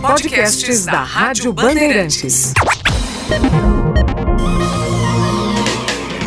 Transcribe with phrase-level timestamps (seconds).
[0.00, 2.52] Podcasts da Rádio Bandeirantes.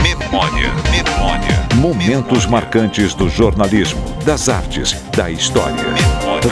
[0.02, 1.68] Memória, memória.
[1.76, 5.84] Momentos marcantes do jornalismo, das artes, da história.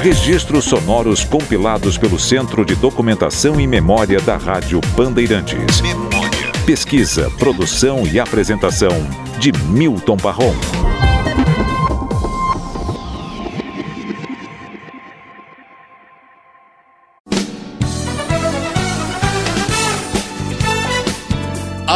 [0.02, 5.80] Registros sonoros compilados pelo Centro de Documentação e Memória da Rádio Bandeirantes.
[5.80, 6.52] Memória.
[6.66, 9.08] Pesquisa, produção e apresentação
[9.40, 10.81] de Milton Barron.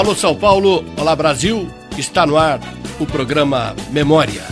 [0.05, 1.67] Alô São Paulo, olá Brasil,
[1.97, 2.59] está no ar
[2.99, 4.43] o programa Memória.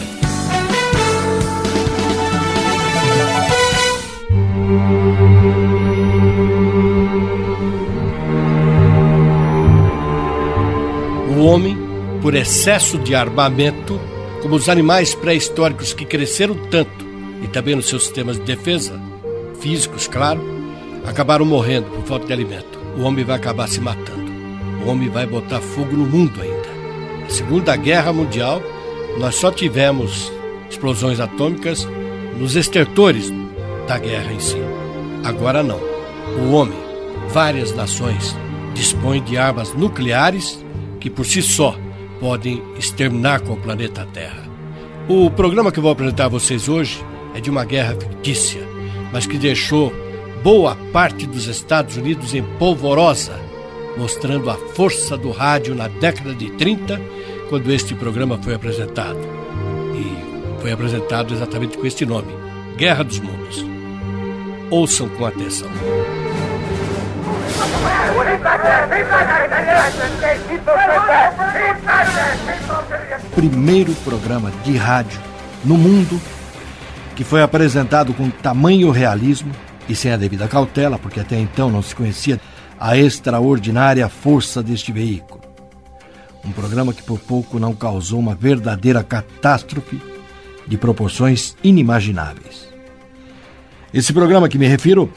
[11.29, 11.77] O homem,
[12.19, 14.01] por excesso de armamento,
[14.41, 17.05] como os animais pré-históricos que cresceram tanto
[17.43, 18.99] e também nos seus sistemas de defesa,
[19.61, 20.41] físicos, claro,
[21.05, 22.79] acabaram morrendo por falta de alimento.
[22.97, 24.22] O homem vai acabar se matando.
[24.85, 26.73] O homem vai botar fogo no mundo ainda.
[27.21, 28.61] Na Segunda Guerra Mundial,
[29.17, 30.31] nós só tivemos
[30.69, 31.87] explosões atômicas
[32.37, 33.31] nos estertores
[33.87, 34.57] da guerra em si.
[35.23, 35.79] Agora não.
[36.39, 36.77] O homem,
[37.29, 38.35] várias nações,
[38.73, 40.63] dispõem de armas nucleares
[40.99, 41.75] que por si só
[42.19, 44.43] podem exterminar com o planeta Terra.
[45.07, 47.03] O programa que eu vou apresentar a vocês hoje
[47.35, 48.61] é de uma guerra fictícia,
[49.11, 49.93] mas que deixou
[50.41, 53.37] boa parte dos Estados Unidos em polvorosa,
[53.97, 56.99] mostrando a força do rádio na década de 30,
[57.49, 59.19] quando este programa foi apresentado.
[59.95, 62.33] E foi apresentado exatamente com este nome:
[62.77, 63.65] Guerra dos Mundos.
[64.69, 65.69] Ouçam com atenção.
[73.35, 75.19] primeiro programa de rádio
[75.63, 76.19] no mundo
[77.15, 79.51] que foi apresentado com tamanho realismo
[79.87, 82.39] e sem a devida cautela, porque até então não se conhecia
[82.79, 85.41] a extraordinária força deste veículo.
[86.45, 90.01] Um programa que por pouco não causou uma verdadeira catástrofe
[90.67, 92.67] de proporções inimagináveis.
[93.93, 95.11] Esse programa que me refiro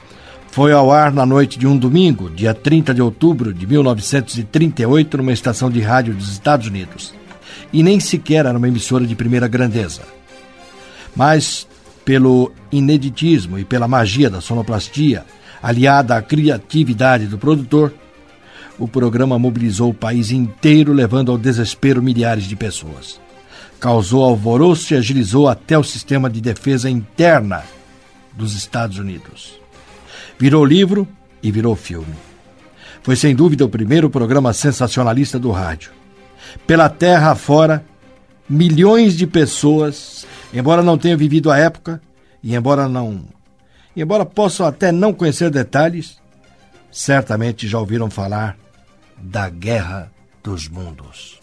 [0.50, 5.32] foi ao ar na noite de um domingo, dia 30 de outubro de 1938, numa
[5.32, 7.14] estação de rádio dos Estados Unidos.
[7.72, 10.02] E nem sequer era uma emissora de primeira grandeza.
[11.14, 11.66] Mas,
[12.04, 15.24] pelo ineditismo e pela magia da sonoplastia,
[15.62, 17.92] aliada à criatividade do produtor,
[18.78, 23.18] o programa mobilizou o país inteiro, levando ao desespero milhares de pessoas.
[23.80, 27.64] Causou alvoroço e agilizou até o sistema de defesa interna
[28.34, 29.58] dos Estados Unidos.
[30.38, 31.08] Virou livro
[31.42, 32.14] e virou filme.
[33.02, 35.92] Foi sem dúvida o primeiro programa sensacionalista do rádio.
[36.66, 37.84] Pela terra afora,
[38.48, 42.00] milhões de pessoas, embora não tenham vivido a época
[42.42, 43.24] e embora não,
[43.96, 46.18] embora possam até não conhecer detalhes,
[46.92, 48.56] certamente já ouviram falar
[49.16, 50.10] da Guerra
[50.42, 51.38] dos Mundos.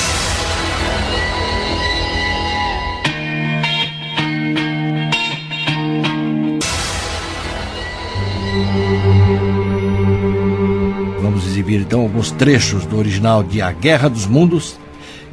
[11.21, 14.77] Vamos exibir então alguns trechos do original de A Guerra dos Mundos,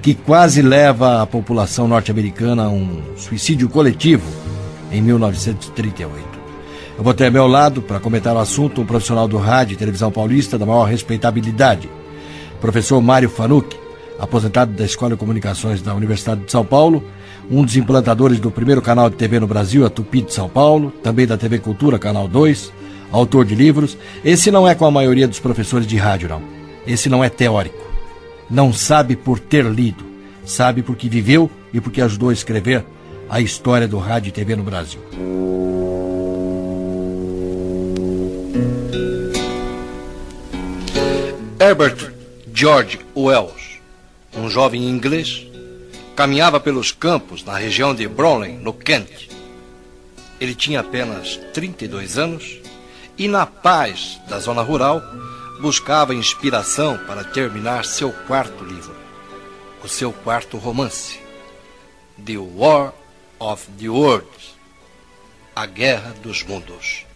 [0.01, 4.27] que quase leva a população norte-americana a um suicídio coletivo
[4.91, 6.30] em 1938.
[7.01, 9.77] Eu vou ter ao meu lado, para comentar o assunto, um profissional do rádio e
[9.79, 11.89] televisão paulista da maior respeitabilidade,
[12.61, 13.75] professor Mário Fanuc,
[14.19, 17.03] aposentado da Escola de Comunicações da Universidade de São Paulo,
[17.51, 20.93] um dos implantadores do primeiro canal de TV no Brasil, a Tupi de São Paulo,
[21.03, 22.71] também da TV Cultura, Canal 2,
[23.11, 23.97] autor de livros.
[24.23, 26.43] Esse não é com a maioria dos professores de rádio, não.
[26.87, 27.83] Esse não é teórico.
[28.51, 30.05] Não sabe por ter lido,
[30.45, 32.85] sabe porque viveu e porque ajudou a escrever
[33.27, 35.01] a história do rádio e TV no Brasil.
[41.63, 42.11] Herbert
[42.55, 43.83] George Wells,
[44.35, 45.47] um jovem inglês,
[46.17, 49.29] caminhava pelos campos na região de Bromley, no Kent.
[50.41, 52.63] Ele tinha apenas 32 anos
[53.19, 55.03] e, na paz da zona rural,
[55.61, 58.97] buscava inspiração para terminar seu quarto livro,
[59.85, 61.21] o seu quarto romance,
[62.25, 62.95] The War
[63.39, 64.57] of the Worlds
[65.55, 67.10] A Guerra dos Mundos.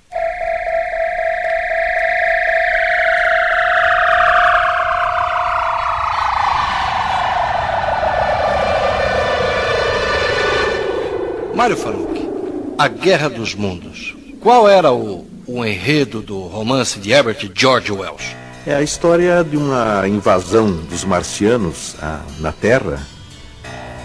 [11.54, 12.28] Mário Fanuc,
[12.76, 14.16] A Guerra dos Mundos.
[14.40, 18.34] Qual era o, o enredo do romance de Herbert George Wells?
[18.66, 23.06] É a história de uma invasão dos marcianos a, na Terra,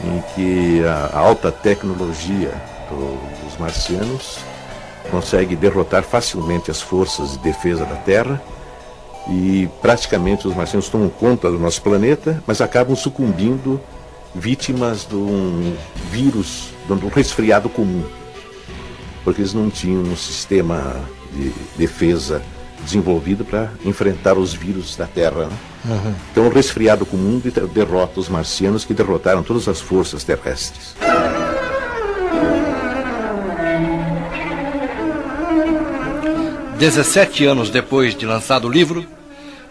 [0.05, 2.53] em que a, a alta tecnologia
[2.87, 4.37] do, dos marcianos
[5.09, 8.39] consegue derrotar facilmente as forças de defesa da Terra
[9.27, 13.81] e praticamente os marcianos tomam conta do nosso planeta, mas acabam sucumbindo
[14.35, 15.75] vítimas de um
[16.11, 18.03] vírus, de um resfriado comum,
[19.23, 20.95] porque eles não tinham um sistema
[21.33, 22.41] de defesa
[22.83, 25.45] desenvolvido para enfrentar os vírus da Terra.
[25.45, 25.57] Né?
[25.85, 26.13] Uhum.
[26.31, 27.41] Então, um resfriado comum
[27.73, 30.95] derrota os marcianos que derrotaram todas as forças terrestres.
[36.77, 39.05] Dezessete anos depois de lançado o livro,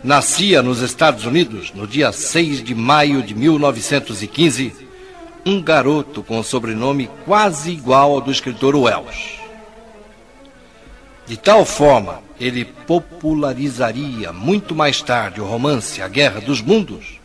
[0.05, 4.88] nascia nos Estados Unidos, no dia 6 de maio de 1915,
[5.44, 9.38] um garoto com sobrenome quase igual ao do escritor Wells.
[11.26, 17.20] De tal forma, ele popularizaria muito mais tarde o romance A Guerra dos Mundos,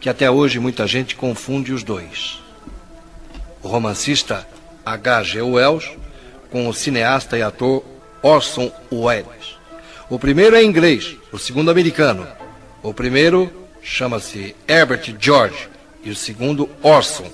[0.00, 2.40] que até hoje muita gente confunde os dois.
[3.62, 4.46] O romancista
[4.84, 5.42] H.G.
[5.42, 5.90] Wells
[6.50, 7.82] com o cineasta e ator
[8.22, 9.56] Orson Welles.
[10.08, 12.26] O primeiro é inglês, o segundo americano.
[12.82, 15.68] O primeiro chama-se Herbert George
[16.06, 17.30] e o segundo Orson.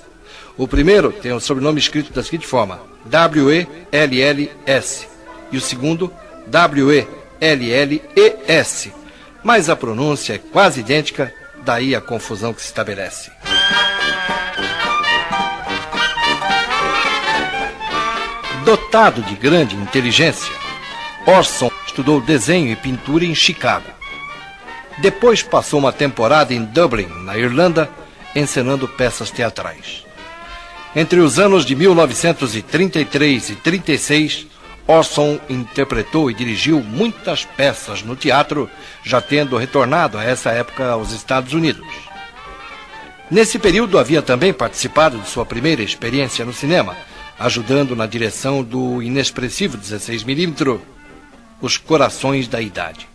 [0.56, 5.06] O primeiro tem o sobrenome escrito da seguinte forma: W-E-L-L-S
[5.52, 6.10] e o segundo
[6.46, 7.12] W-E-L-L-E-S.
[9.44, 11.32] Mas a pronúncia é quase idêntica,
[11.64, 13.30] daí a confusão que se estabelece.
[18.64, 20.52] Dotado de grande inteligência,
[21.26, 23.90] Orson estudou desenho e pintura em Chicago.
[24.98, 27.90] Depois passou uma temporada em Dublin, na Irlanda,
[28.34, 30.05] encenando peças teatrais.
[30.94, 34.46] Entre os anos de 1933 e 36,
[34.87, 38.69] Orson interpretou e dirigiu muitas peças no teatro,
[39.02, 41.87] já tendo retornado a essa época aos Estados Unidos.
[43.31, 46.94] Nesse período havia também participado de sua primeira experiência no cinema,
[47.38, 50.81] ajudando na direção do inexpressivo 16mm
[51.61, 53.08] os corações da idade.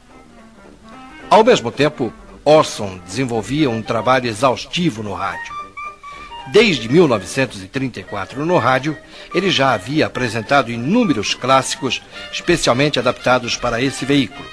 [1.30, 2.12] Ao mesmo tempo,
[2.48, 5.54] Orson desenvolvia um trabalho exaustivo no rádio.
[6.50, 8.98] Desde 1934 no rádio,
[9.36, 12.02] ele já havia apresentado inúmeros clássicos
[12.32, 14.46] especialmente adaptados para esse veículo.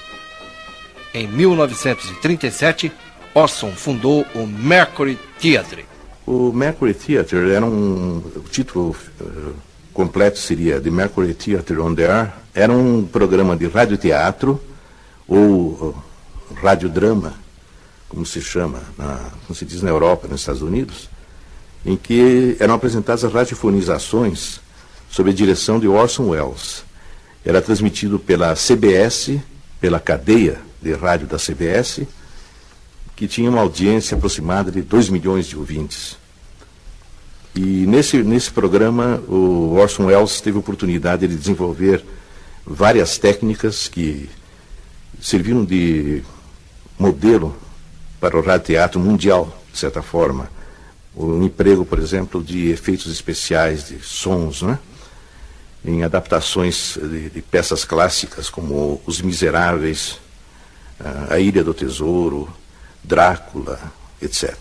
[1.13, 2.91] Em 1937,
[3.33, 5.85] Orson fundou o Mercury Theatre.
[6.27, 8.17] O Mercury Theatre era um.
[8.35, 9.53] O título uh,
[9.93, 14.61] completo seria The Mercury Theatre on the Air, era um programa de radioteatro
[15.25, 15.95] ou
[16.61, 17.44] radiodrama,
[18.15, 21.09] como se chama, na, como se diz na Europa, nos Estados Unidos,
[21.85, 24.61] em que eram apresentadas as radiofonizações
[25.11, 26.85] sob a direção de Orson Welles.
[27.43, 29.37] Era transmitido pela CBS,
[29.81, 32.03] pela cadeia de rádio da CBS,
[33.17, 36.17] que tinha uma audiência aproximada de 2 milhões de ouvintes.
[37.53, 42.03] E nesse, nesse programa, o Orson Welles teve a oportunidade de desenvolver
[42.65, 44.29] várias técnicas que
[45.19, 46.23] serviram de
[46.97, 47.64] modelo
[48.25, 50.49] para o radioteatro mundial, de certa forma.
[51.15, 54.79] O emprego, por exemplo, de efeitos especiais, de sons, né?
[55.85, 60.19] em adaptações de, de peças clássicas como Os Miseráveis,
[61.29, 62.51] A Ilha do Tesouro,
[63.03, 63.79] Drácula,
[64.19, 64.55] etc.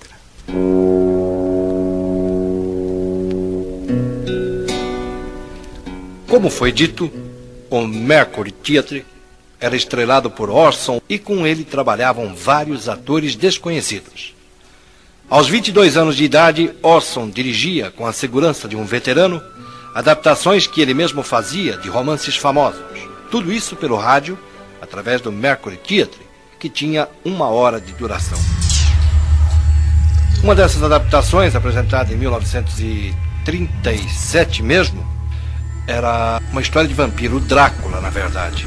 [6.29, 7.11] Como foi dito,
[7.71, 9.07] o Mercury Theatre
[9.65, 14.35] era estrelado por Orson e com ele trabalhavam vários atores desconhecidos.
[15.31, 19.43] Aos 22 anos de idade, Orson dirigia, com a segurança de um veterano,
[19.95, 22.83] adaptações que ele mesmo fazia de romances famosos.
[23.31, 24.39] Tudo isso pelo rádio,
[24.83, 26.21] através do Mercury Theatre,
[26.61, 28.39] que tinha uma hora de duração.
[30.43, 35.03] Uma dessas adaptações, apresentada em 1937 mesmo,
[35.87, 38.67] era uma história de vampiro, Drácula, na verdade,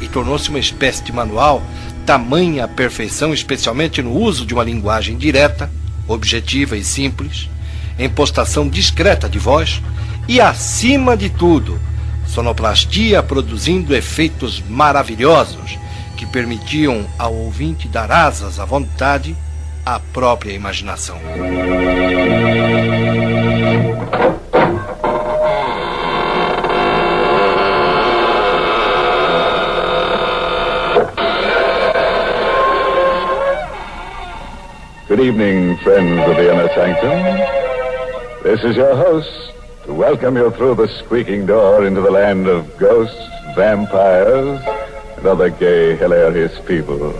[0.00, 1.62] e tornou-se uma espécie de manual
[2.04, 5.70] tamanha a perfeição, especialmente no uso de uma linguagem direta,
[6.06, 7.48] objetiva e simples,
[7.98, 9.80] em postação discreta de voz
[10.28, 11.80] e, acima de tudo,
[12.26, 15.78] sonoplastia produzindo efeitos maravilhosos
[16.16, 19.36] que permitiam ao ouvinte dar asas à vontade
[19.84, 21.18] à própria imaginação.
[35.14, 37.22] Good evening, friends of the Inner Sanctum.
[38.42, 39.30] This is your host
[39.84, 43.14] to welcome you through the squeaking door into the land of ghosts,
[43.54, 44.60] vampires,
[45.16, 47.14] and other gay, hilarious people.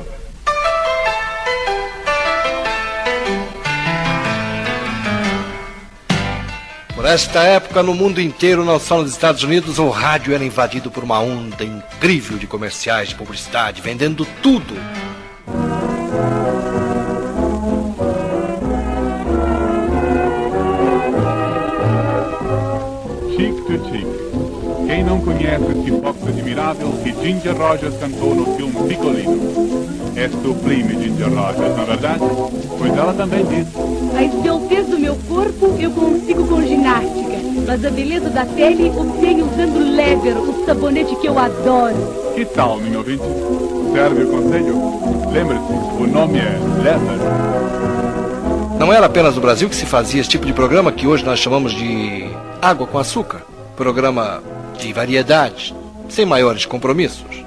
[6.96, 10.90] Por esta época, no mundo inteiro, não só nos Estados Unidos, o rádio era invadido
[10.90, 14.74] por uma onda incrível de comerciais de publicidade, vendendo tudo
[25.44, 29.84] conhece esse pop admirável que Ginger Rogers cantou no filme Piccolino?
[30.16, 32.20] É sublime Ginger Rogers, não é verdade?
[32.78, 33.70] Pois ela também disse.
[34.16, 37.36] A esbeltez do meu corpo eu consigo com ginástica,
[37.66, 41.94] mas a beleza da pele obtenho usando Lever, o sabonete que eu adoro.
[42.34, 43.22] Que tal, meu ouvinte?
[43.92, 45.30] Serve o conselho?
[45.30, 47.18] Lembre-se, o nome é Lever.
[48.78, 51.38] Não era apenas no Brasil que se fazia esse tipo de programa que hoje nós
[51.38, 52.28] chamamos de
[52.62, 53.42] água com açúcar.
[53.76, 54.42] Programa
[54.78, 55.75] de variedades,
[56.09, 57.45] sem maiores compromissos.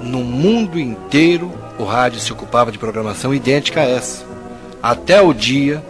[0.00, 4.24] No mundo inteiro, o rádio se ocupava de programação idêntica a essa.
[4.82, 5.82] Até o dia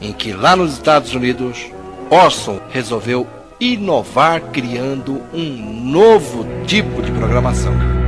[0.00, 1.66] em que, lá nos Estados Unidos,
[2.10, 3.26] Orson resolveu
[3.60, 8.01] inovar criando um novo tipo de programação.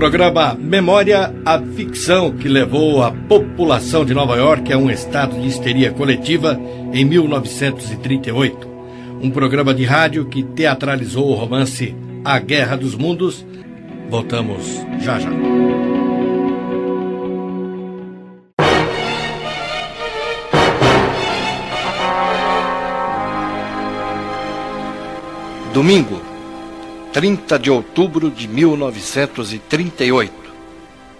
[0.00, 5.46] Programa Memória, a ficção que levou a população de Nova York a um estado de
[5.46, 6.58] histeria coletiva
[6.90, 8.66] em 1938.
[9.20, 13.44] Um programa de rádio que teatralizou o romance A Guerra dos Mundos.
[14.08, 14.64] Voltamos
[15.02, 15.28] já já.
[25.74, 26.29] Domingo,
[27.12, 30.32] 30 de outubro de 1938,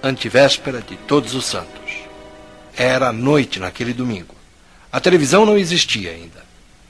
[0.00, 2.04] antivéspera de Todos os Santos.
[2.76, 4.36] Era noite naquele domingo.
[4.92, 6.44] A televisão não existia ainda.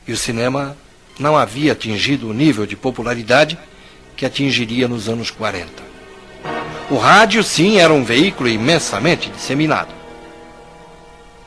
[0.06, 0.76] E o cinema
[1.18, 3.58] não havia atingido o nível de popularidade
[4.16, 5.82] que atingiria nos anos 40.
[6.90, 9.94] O rádio, sim, era um veículo imensamente disseminado.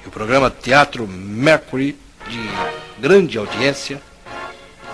[0.04, 1.96] E o programa Teatro Mercury,
[2.28, 2.40] de
[3.00, 4.02] grande audiência,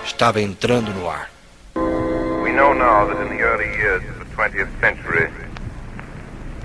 [0.04, 1.39] estava entrando no ar.
[2.50, 5.30] We know now that in the early years of the 20th century,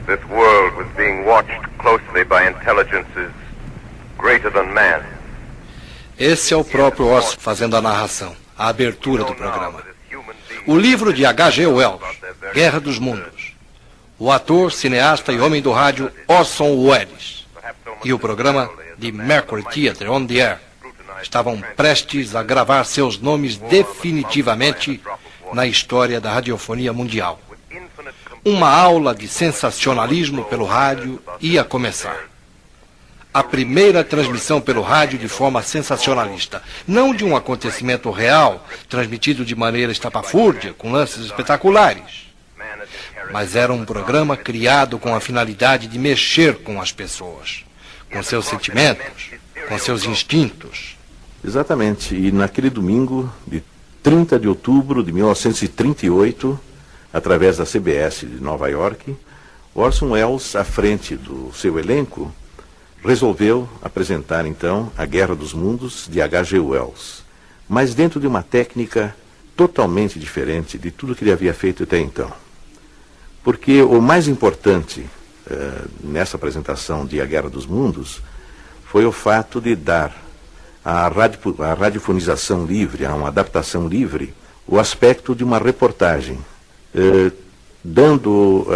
[0.07, 3.31] this world was being watched closely by intelligences
[4.17, 5.03] greater than man.
[6.19, 9.83] Esse é o próprio Orson fazendo a narração, a abertura do programa.
[10.67, 11.67] O livro de H.G.
[11.67, 12.01] Wells,
[12.55, 13.53] Guerra dos Mundos.
[14.19, 17.47] O ator, cineasta e homem do rádio Orson Welles.
[18.03, 20.61] E o programa de Mercury Theatre on the Air
[21.23, 25.01] estavam prestes a gravar seus nomes definitivamente
[25.53, 27.41] na história da radiofonia mundial.
[28.45, 32.29] Uma aula de sensacionalismo pelo rádio ia começar.
[33.33, 39.57] A primeira transmissão pelo rádio de forma sensacionalista, não de um acontecimento real, transmitido de
[39.57, 42.29] maneira estapafúrdia, com lances espetaculares.
[43.33, 47.65] Mas era um programa criado com a finalidade de mexer com as pessoas,
[48.13, 49.31] com seus sentimentos,
[49.69, 50.97] com seus instintos.
[51.45, 52.15] Exatamente.
[52.15, 53.63] E naquele domingo de
[54.05, 56.61] 30 de outubro de 1938,
[57.11, 59.17] através da CBS de Nova York,
[59.75, 62.31] Orson Welles, à frente do seu elenco,
[63.03, 66.59] resolveu apresentar então A Guerra dos Mundos de H.G.
[66.59, 67.25] Wells,
[67.67, 69.17] mas dentro de uma técnica
[69.57, 72.31] totalmente diferente de tudo que ele havia feito até então.
[73.43, 78.21] Porque o mais importante uh, nessa apresentação de A Guerra dos Mundos
[78.85, 80.24] foi o fato de dar
[80.85, 84.35] à, radio, à radiofonização livre, a uma adaptação livre,
[84.67, 86.39] o aspecto de uma reportagem,
[86.95, 87.33] eh,
[87.83, 88.67] dando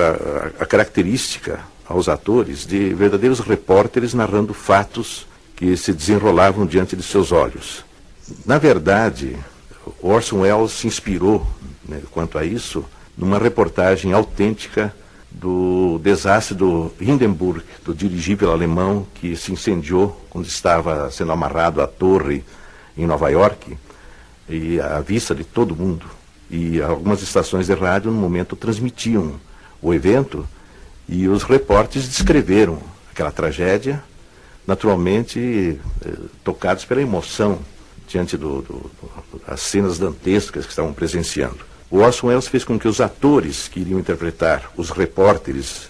[0.59, 7.03] a, a, característica aos atores de verdadeiros repórteres narrando fatos que se desenrolavam diante de
[7.03, 7.85] seus olhos.
[8.45, 9.37] Na verdade,
[10.03, 11.47] Orson Welles se inspirou,
[11.89, 12.85] né, quanto a isso,
[13.17, 14.95] numa reportagem autêntica
[15.31, 21.87] do desastre do Hindenburg, do dirigível alemão que se incendiou quando estava sendo amarrado à
[21.87, 22.45] torre
[22.97, 23.77] em Nova York,
[24.49, 26.07] e à vista de todo mundo.
[26.51, 29.39] E algumas estações de rádio, no momento, transmitiam
[29.83, 30.49] o evento
[31.09, 32.79] e os repórteres descreveram
[33.11, 34.03] aquela tragédia,
[34.67, 37.59] naturalmente eh, tocados pela emoção
[38.07, 41.59] diante das do, do, cenas dantescas que estavam presenciando.
[41.91, 45.89] O Orson Welles fez com que os atores que iriam interpretar os repórteres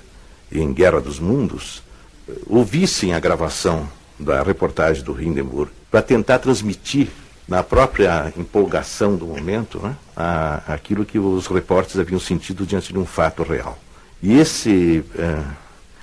[0.50, 1.83] em Guerra dos Mundos
[2.28, 3.88] eh, ouvissem a gravação
[4.19, 7.09] da reportagem do Hindenburg para tentar transmitir
[7.49, 12.99] na própria empolgação do momento né, a, aquilo que os repórteres haviam sentido diante de
[12.99, 13.78] um fato real.
[14.23, 15.45] E esse eh,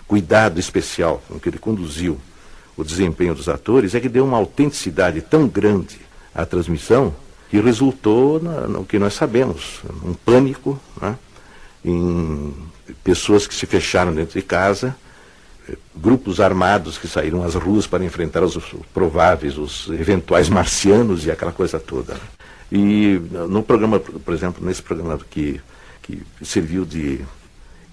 [0.08, 2.20] cuidado especial com que ele conduziu
[2.75, 6.00] o desempenho dos atores é que deu uma autenticidade tão grande
[6.34, 7.16] à transmissão
[7.50, 11.16] que resultou na, no que nós sabemos, um pânico, né,
[11.84, 12.54] em
[13.04, 14.96] pessoas que se fecharam dentro de casa,
[15.96, 18.58] grupos armados que saíram às ruas para enfrentar os
[18.94, 22.14] prováveis, os eventuais marcianos e aquela coisa toda.
[22.14, 22.20] Né.
[22.72, 25.62] E no programa, por exemplo, nesse programa que,
[26.02, 27.22] que serviu de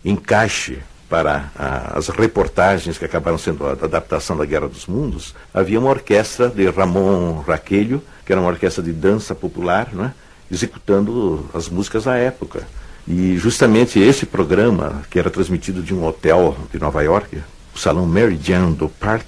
[0.04, 0.78] encaixe
[1.08, 5.78] para a, as reportagens que acabaram sendo a, a, adaptação da Guerra dos Mundos, havia
[5.78, 10.12] uma orquestra de Ramon Raquelho, que era uma orquestra de dança popular, não é?
[10.50, 12.66] executando as músicas da época.
[13.06, 17.42] E justamente esse programa, que era transmitido de um hotel de Nova York,
[17.74, 19.26] o Salão Mary Jane do Park,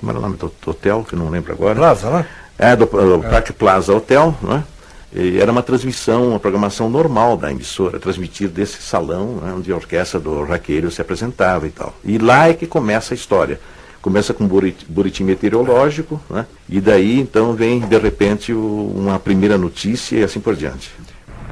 [0.00, 1.74] como era o nome do hotel, que eu não lembro agora.
[1.74, 2.26] Plaza, né?
[2.56, 3.28] É, do, do é.
[3.28, 4.64] Park Plaza Hotel, não é?
[5.12, 9.76] E era uma transmissão, uma programação normal da emissora, transmitir desse salão né, onde a
[9.76, 11.94] orquestra do Raqueiro se apresentava e tal.
[12.02, 13.60] E lá é que começa a história.
[14.06, 14.48] Começa com um
[14.88, 20.38] boletim meteorológico, né, e daí então vem de repente o, uma primeira notícia e assim
[20.38, 20.92] por diante.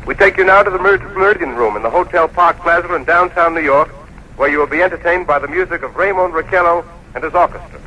[0.06, 3.54] We take you now to the Meridian Room in the Hotel Park Plaza in downtown
[3.54, 3.90] New York,
[4.38, 7.83] where you will be entertained by the music of Raymond and his orchestra.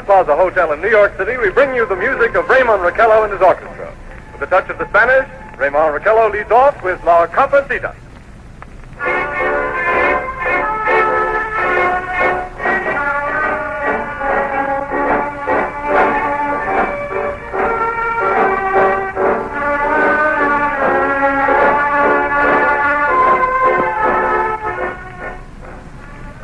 [0.00, 3.24] Park Plaza Hotel in New York City, we bring you the music of Raymond Raquello
[3.24, 3.94] and his orchestra.
[4.32, 7.94] With a touch of the Spanish, Raymond Raquello leads off with La Campesita.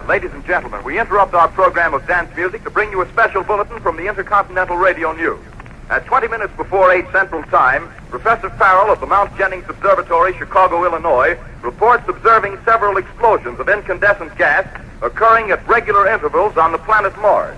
[0.07, 3.81] Ladies and gentlemen, we interrupt our program of dance music bring you a special bulletin
[3.81, 5.41] from the Intercontinental Radio News.
[5.89, 10.85] At 20 minutes before 8 Central Time, Professor Farrell of the Mount Jennings Observatory, Chicago,
[10.85, 14.69] Illinois, reports observing several explosions of incandescent gas
[15.01, 17.57] occurring at regular intervals on the planet Mars.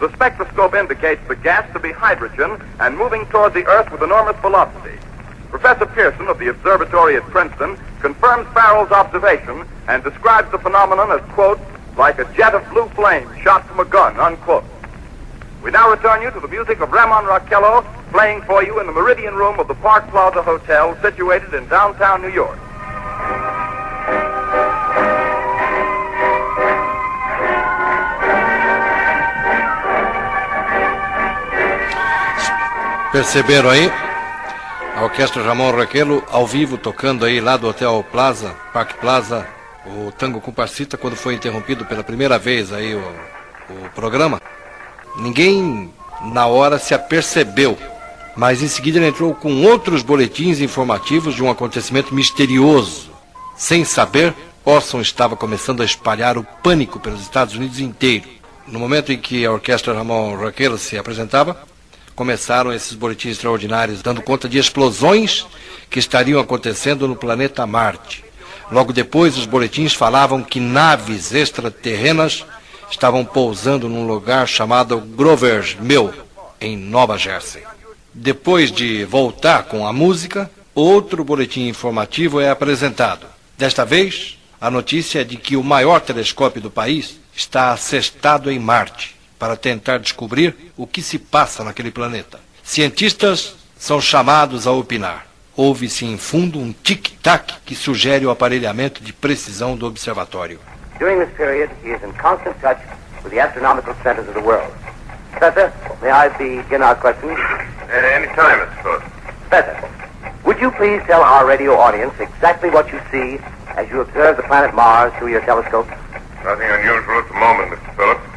[0.00, 4.40] The spectroscope indicates the gas to be hydrogen and moving toward the Earth with enormous
[4.40, 4.96] velocity.
[5.50, 11.20] Professor Pearson of the observatory at Princeton confirms Farrell's observation and describes the phenomenon as,
[11.32, 11.60] quote,
[11.96, 14.64] like a jet of blue flame shot from a gun, unquote.
[15.62, 18.92] We now return you to the music of Ramon Raquello playing for you in the
[18.92, 22.58] Meridian Room of the Park Plaza Hotel situated in downtown New York.
[33.10, 33.90] Perceberam aí?
[34.96, 39.46] A orquestra Ramon Raquello ao vivo tocando aí lá do Hotel Plaza, Park Plaza,
[39.86, 44.40] o tango com Parcita, quando foi interrompido pela primeira vez aí o, o programa,
[45.16, 45.92] ninguém
[46.32, 47.78] na hora se apercebeu.
[48.36, 53.10] Mas em seguida ele entrou com outros boletins informativos de um acontecimento misterioso.
[53.56, 58.28] Sem saber, Orson estava começando a espalhar o pânico pelos Estados Unidos inteiro.
[58.66, 61.56] No momento em que a orquestra Ramon Raquel se apresentava,
[62.14, 65.46] começaram esses boletins extraordinários dando conta de explosões
[65.88, 68.25] que estariam acontecendo no planeta Marte.
[68.70, 72.44] Logo depois, os boletins falavam que naves extraterrenas
[72.90, 76.12] estavam pousando num lugar chamado Grover's Mill,
[76.60, 77.62] em Nova Jersey.
[78.12, 83.26] Depois de voltar com a música, outro boletim informativo é apresentado.
[83.56, 88.58] Desta vez, a notícia é de que o maior telescópio do país está assestado em
[88.58, 92.40] Marte para tentar descobrir o que se passa naquele planeta.
[92.62, 95.26] Cientistas são chamados a opinar.
[95.56, 100.60] Ouve-se em fundo um tic-tac que sugere o aparelhamento de precisão do observatório.
[100.98, 102.78] During this period, he is in constant touch
[103.24, 104.70] with the astronomical centers of the world.
[105.32, 107.38] Professor, may I begin our questions?
[107.88, 108.82] At any time, Mr.
[108.82, 109.06] Phillips.
[109.48, 109.88] Professor,
[110.44, 113.38] would you please tell our radio audience exactly what you see
[113.76, 115.88] as you observe the planet Mars through your telescope?
[116.44, 117.96] Nothing unusual at the moment, Mr.
[117.96, 118.28] Phillips.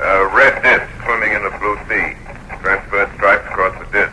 [0.00, 2.12] A red disk swimming in the blue sea.
[2.60, 4.12] Transverse stripes across the disk.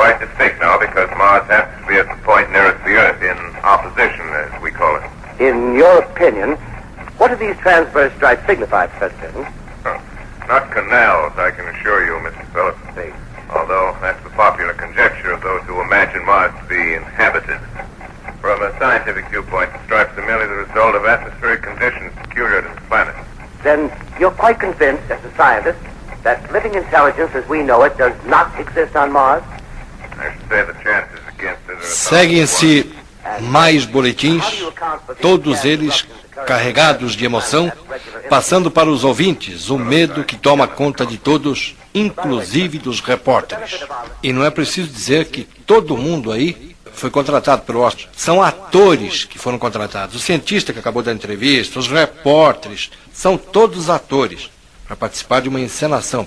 [0.00, 3.36] Quite distinct now because Mars happens to be at the point nearest the Earth in
[3.60, 5.04] opposition, as we call it.
[5.36, 6.56] In your opinion,
[7.20, 9.44] what do these transverse stripes signify, Professor Denton?
[10.48, 12.40] Not canals, I can assure you, Mr.
[12.48, 12.80] Phillips.
[12.96, 13.12] See.
[13.52, 17.60] Although that's the popular conjecture of those who imagine Mars to be inhabited.
[18.40, 22.68] From a scientific viewpoint, the stripes are merely the result of atmospheric conditions peculiar to
[22.72, 23.14] the planet.
[23.62, 25.78] Then you're quite convinced, as a scientist,
[26.22, 29.44] that living intelligence as we know it does not exist on Mars?
[31.82, 32.90] Seguem-se
[33.40, 34.44] mais boletins,
[35.20, 36.04] todos eles
[36.46, 37.70] carregados de emoção,
[38.28, 43.80] passando para os ouvintes o medo que toma conta de todos, inclusive dos repórteres.
[44.22, 48.08] E não é preciso dizer que todo mundo aí foi contratado pelo Washington.
[48.16, 50.16] São atores que foram contratados.
[50.16, 54.50] O cientista que acabou da entrevista, os repórteres, são todos atores
[54.86, 56.26] para participar de uma encenação.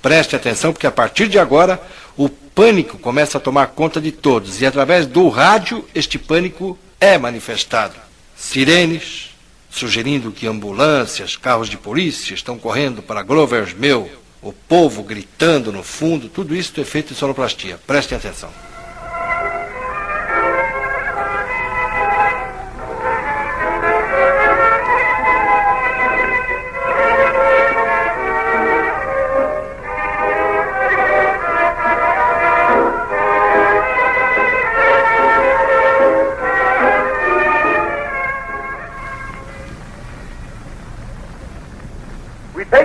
[0.00, 1.80] Preste atenção, porque a partir de agora
[2.16, 7.18] o pânico começa a tomar conta de todos e através do rádio este pânico é
[7.18, 7.96] manifestado.
[8.36, 9.34] Sirenes
[9.70, 14.08] sugerindo que ambulâncias, carros de polícia estão correndo para Grover's Mill,
[14.40, 17.78] o povo gritando no fundo, tudo isso é feito em sonoplastia.
[17.84, 18.50] Prestem atenção.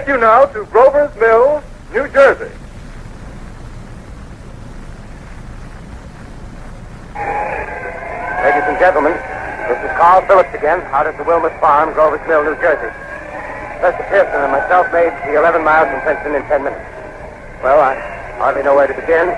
[0.09, 1.61] You now to Grover's Mill,
[1.93, 2.49] New Jersey.
[8.41, 9.13] Ladies and gentlemen,
[9.69, 12.89] this is Carl Phillips again, out at the Wilmus Farm, Grover's Mill, New Jersey.
[13.77, 16.89] Professor Pearson and myself made the 11 miles from Princeton in 10 minutes.
[17.61, 17.93] Well, I
[18.41, 19.29] hardly know where to begin.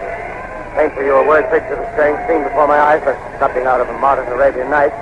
[0.79, 3.67] Paint for you a word picture of a strange scene before my eyes, but something
[3.67, 4.95] out of a modern Arabian Nights.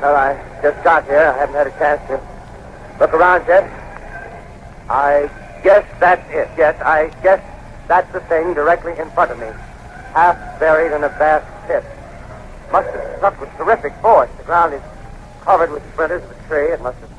[0.00, 1.28] Well, I just got here.
[1.36, 2.16] I haven't had a chance to
[2.98, 3.68] look around yet.
[4.88, 5.30] I
[5.62, 6.48] guess that's it.
[6.56, 7.42] Yes, I guess
[7.86, 9.48] that's the thing directly in front of me.
[10.14, 11.84] Half buried in a vast pit.
[12.72, 14.30] Must have struck with terrific force.
[14.38, 14.82] The ground is
[15.42, 16.72] covered with splinters of a tree.
[16.72, 17.10] It must have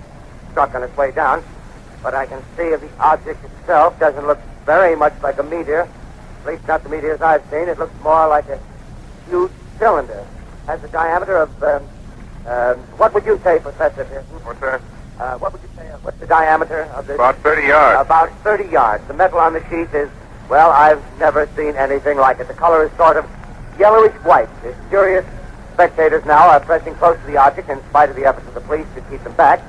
[0.51, 1.43] struck on its way down.
[2.01, 5.88] But I can see the object itself doesn't look very much like a meteor.
[6.41, 7.67] At least not the meteors I've seen.
[7.67, 8.60] It looks more like a
[9.29, 10.25] huge cylinder.
[10.67, 11.84] Has a diameter of, um,
[12.47, 14.36] uh, what would you say, Professor Pearson?
[14.43, 14.82] What's that?
[15.19, 15.84] Uh, what would you say?
[16.01, 17.15] What's the diameter of this?
[17.15, 18.05] About 30 yards.
[18.05, 19.05] About 30 yards.
[19.08, 20.10] The metal on the sheath is,
[20.49, 22.47] well, I've never seen anything like it.
[22.47, 23.25] The color is sort of
[23.77, 24.47] yellowish white.
[24.63, 25.25] The curious
[25.73, 28.62] spectators now are pressing close to the object in spite of the efforts of the
[28.62, 29.62] police to keep them back.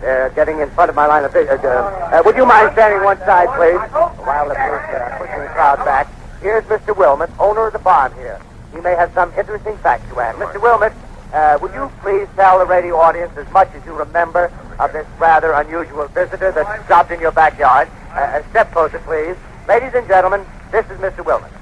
[0.00, 1.58] They're getting in front of my line of vision.
[1.58, 3.80] Uh, uh, would you mind standing one side, please?
[4.22, 6.06] While the police are pushing the crowd back.
[6.40, 6.96] Here's Mr.
[6.96, 8.40] Wilmot, owner of the farm here.
[8.72, 10.36] He may have some interesting facts to add.
[10.36, 10.62] Mr.
[10.62, 10.92] Wilmot,
[11.32, 15.06] uh, would you please tell the radio audience as much as you remember of this
[15.18, 17.88] rather unusual visitor that stopped in your backyard?
[18.10, 19.36] Uh, uh, step closer, please.
[19.68, 21.24] Ladies and gentlemen, this is Mr.
[21.24, 21.52] Wilmot.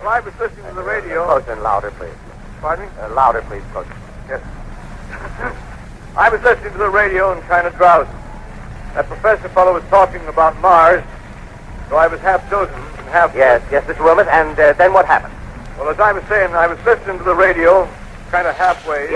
[0.00, 1.24] Well, I was listening to the radio.
[1.26, 2.14] Closer and louder, please.
[2.60, 2.92] Pardon me?
[3.00, 3.94] Uh, louder, please, closer.
[4.28, 4.42] Yes.
[6.16, 8.10] I was listening to the radio and kind of drowsy.
[8.94, 11.04] That professor fellow was talking about Mars,
[11.88, 13.34] so I was half dozing and half.
[13.34, 14.04] Yes, yes, Mr.
[14.04, 15.32] Wilmot, and uh, then what happened?
[15.78, 18.01] Well, as I was saying, I was listening to the radio, kind of halfway.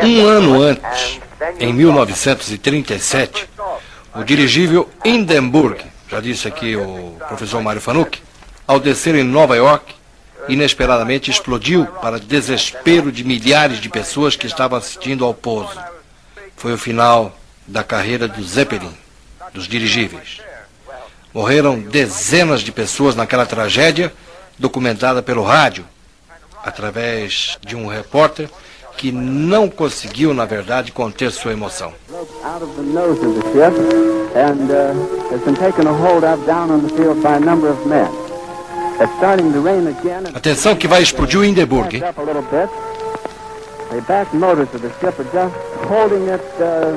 [0.02, 1.20] Um ano antes,
[1.58, 3.48] em 1937,
[4.14, 8.22] o dirigível Hindenburg, já disse aqui o professor Mário Fanucchi,
[8.66, 9.94] ao descer em Nova York,
[10.50, 15.78] inesperadamente explodiu para desespero de milhares de pessoas que estavam assistindo ao pouso.
[16.54, 17.34] Foi o final
[17.66, 18.94] da carreira do Zeppelin,
[19.54, 20.42] dos dirigíveis.
[21.32, 24.12] Morreram dezenas de pessoas naquela tragédia,
[24.58, 25.86] documentada pelo rádio,
[26.62, 28.50] através de um repórter
[28.96, 31.92] que não conseguiu, na verdade, conter sua emoção.
[32.10, 32.26] uh,
[40.34, 42.02] Atenção que vai explodir o Hindenburg.
[43.88, 45.54] The back motors of the ship are just
[45.88, 46.96] holding it uh,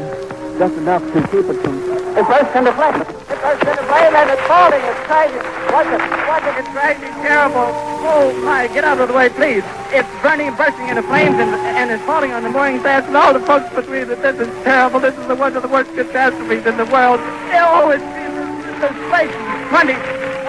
[0.58, 1.99] just enough to keep it from.
[2.18, 3.06] It burst into flames.
[3.06, 4.82] It burst into flame and it's falling.
[4.82, 5.46] It's crashing.
[5.70, 6.02] Watch it.
[6.26, 6.56] Watch it.
[6.60, 7.70] It's crashing terrible.
[8.02, 8.68] Oh, my.
[8.68, 9.64] Get out of the way, please.
[9.92, 13.34] It's burning, bursting into flames, and, and it's falling on the mooring mast and all
[13.34, 14.22] the folks between it.
[14.22, 15.00] This is terrible.
[15.00, 17.20] This is the one of the worst catastrophes in the world.
[17.54, 19.34] Oh, it's, it's, it's place
[19.70, 19.94] 20,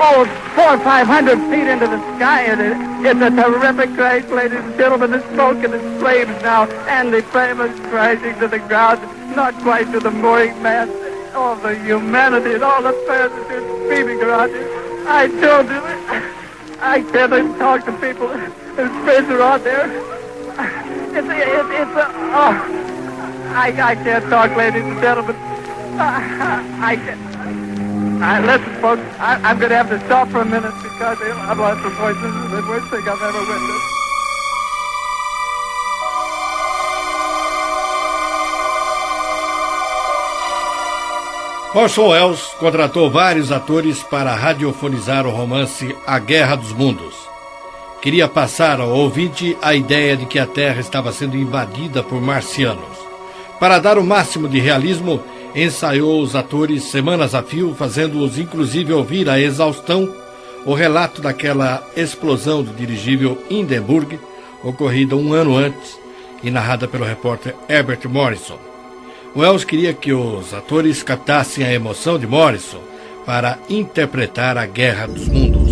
[0.01, 0.25] oh,
[0.57, 4.59] four or five hundred feet into the sky, and it, it's a terrific crash, ladies
[4.59, 5.13] and gentlemen.
[5.13, 9.01] It's smoke and it's flames now, and the flame is crashing to the ground,
[9.37, 11.10] not quite to the mooring mast.
[11.35, 14.51] All the humanity and all the passengers screaming around.
[15.07, 16.81] I do it.
[16.81, 19.87] I can't even talk to people whose friends are out there.
[21.13, 22.55] It's, it's, it's a, oh,
[23.55, 25.37] I, I can't talk, ladies and gentlemen.
[25.99, 27.31] I, I can't.
[28.23, 31.59] Uh, listen, folks, I, I'm going to have to stop for a minute because I've
[31.59, 32.17] lost the voice.
[32.17, 34.00] This is the worst thing I've ever witnessed.
[41.73, 47.15] Orson Welles contratou vários atores para radiofonizar o romance A Guerra dos Mundos.
[48.03, 52.99] Queria passar ao ouvinte a ideia de que a Terra estava sendo invadida por marcianos.
[53.61, 55.23] Para dar o máximo de realismo,
[55.55, 60.13] ensaiou os atores semanas a fio, fazendo-os inclusive ouvir a exaustão
[60.67, 64.19] o relato daquela explosão do dirigível Hindenburg,
[64.65, 65.97] ocorrida um ano antes
[66.43, 68.70] e narrada pelo repórter Herbert Morrison.
[69.37, 72.81] Wells queria que os atores captassem a emoção de Morrison
[73.25, 75.71] para interpretar a Guerra dos Mundos.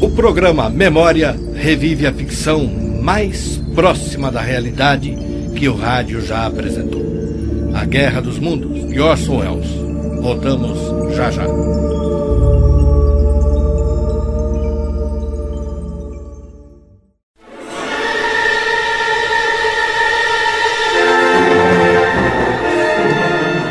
[0.00, 2.66] O programa Memória revive a ficção
[3.02, 5.14] mais próxima da realidade
[5.54, 7.04] que o rádio já apresentou.
[7.74, 9.68] A Guerra dos Mundos, de Orson Welles.
[10.22, 11.44] Voltamos já já.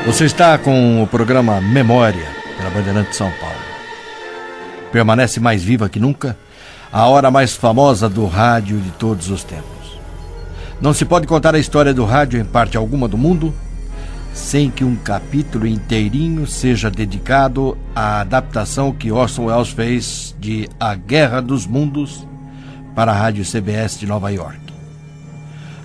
[0.05, 3.55] Você está com o programa Memória, pela Bandeirante de São Paulo.
[4.91, 6.37] Permanece mais viva que nunca
[6.91, 9.97] a hora mais famosa do rádio de todos os tempos.
[10.81, 13.53] Não se pode contar a história do rádio em parte alguma do mundo
[14.33, 20.95] sem que um capítulo inteirinho seja dedicado à adaptação que Orson Welles fez de A
[20.95, 22.27] Guerra dos Mundos
[22.93, 24.59] para a rádio CBS de Nova York.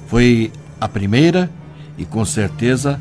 [0.09, 0.51] Foi
[0.81, 1.49] a primeira
[1.97, 3.01] e com certeza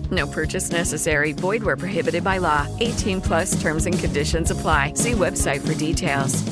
[0.11, 1.33] No purchase necessary.
[1.33, 2.67] Void where prohibited by law.
[2.79, 4.93] 18 plus terms and conditions apply.
[4.95, 6.43] See website for details.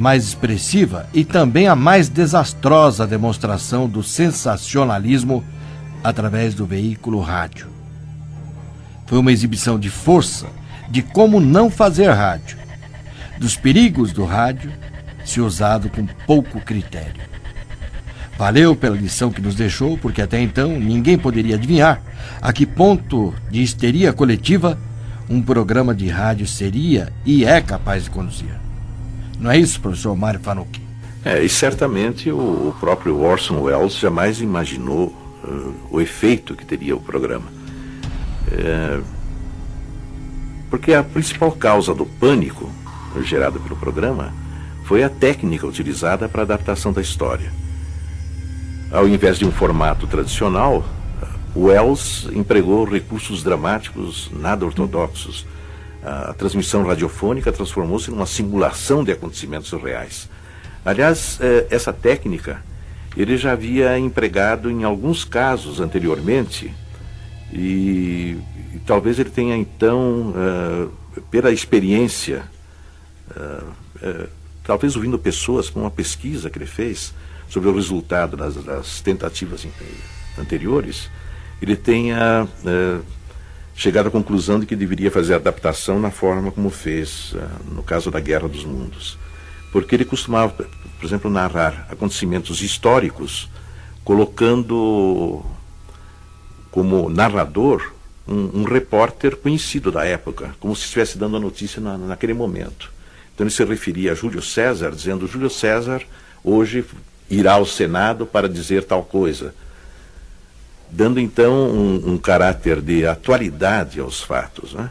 [0.00, 5.44] mais expressiva e também a mais desastrosa demonstração do sensacionalismo
[6.02, 7.68] através do veículo rádio.
[9.06, 10.46] Foi uma exibição de força
[10.88, 12.56] de como não fazer rádio,
[13.38, 14.72] dos perigos do rádio
[15.24, 17.29] se usado com pouco critério.
[18.40, 22.02] Valeu pela lição que nos deixou, porque até então ninguém poderia adivinhar
[22.40, 24.78] a que ponto de histeria coletiva
[25.28, 28.58] um programa de rádio seria e é capaz de conduzir.
[29.38, 30.80] Não é isso, professor Mário Fanucchi?
[31.22, 35.08] É, e certamente o, próprio Orson Welles jamais imaginou
[35.44, 37.44] uh, o efeito que teria o programa.
[38.50, 39.00] É,
[40.70, 42.72] porque a principal causa do pânico
[43.22, 44.32] gerado pelo programa
[44.84, 47.59] foi a técnica utilizada para a adaptação da história.
[48.92, 50.84] Ao invés de um formato tradicional,
[51.54, 55.46] Wells empregou recursos dramáticos nada ortodoxos.
[56.02, 60.28] A transmissão radiofônica transformou-se numa simulação de acontecimentos reais.
[60.84, 61.38] Aliás,
[61.70, 62.62] essa técnica
[63.16, 66.72] ele já havia empregado em alguns casos anteriormente
[67.52, 68.38] e,
[68.74, 72.44] e talvez ele tenha então, uh, pela experiência,
[73.36, 73.64] uh,
[74.06, 74.28] uh,
[74.62, 77.12] talvez ouvindo pessoas com uma pesquisa que ele fez,
[77.50, 79.66] sobre o resultado das, tentativas
[80.38, 81.10] anteriores,
[81.60, 83.00] ele tenha é,
[83.74, 88.10] chegado à conclusão de que deveria fazer adaptação na forma como fez uh, no caso
[88.10, 89.18] da Guerra dos Mundos.
[89.72, 93.50] Porque ele costumava, por exemplo, narrar acontecimentos históricos,
[94.04, 95.44] colocando
[96.70, 97.92] como narrador
[98.26, 102.92] um, um repórter conhecido da época, como se estivesse dando a notícia na, naquele momento.
[103.34, 106.02] Então ele se referia a Júlio César, dizendo: Júlio César
[106.44, 106.84] hoje
[107.30, 109.54] irá ao Senado para dizer tal coisa
[110.90, 114.74] dando então um, um caráter de atualidade aos fatos.
[114.74, 114.90] Né?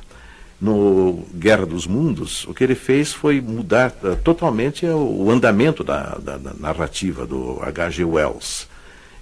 [0.60, 5.84] No Guerra dos Mundos, o que ele fez foi mudar uh, totalmente o, o andamento
[5.84, 8.04] da, da, da, narrativa do H.G.
[8.04, 8.68] Wells.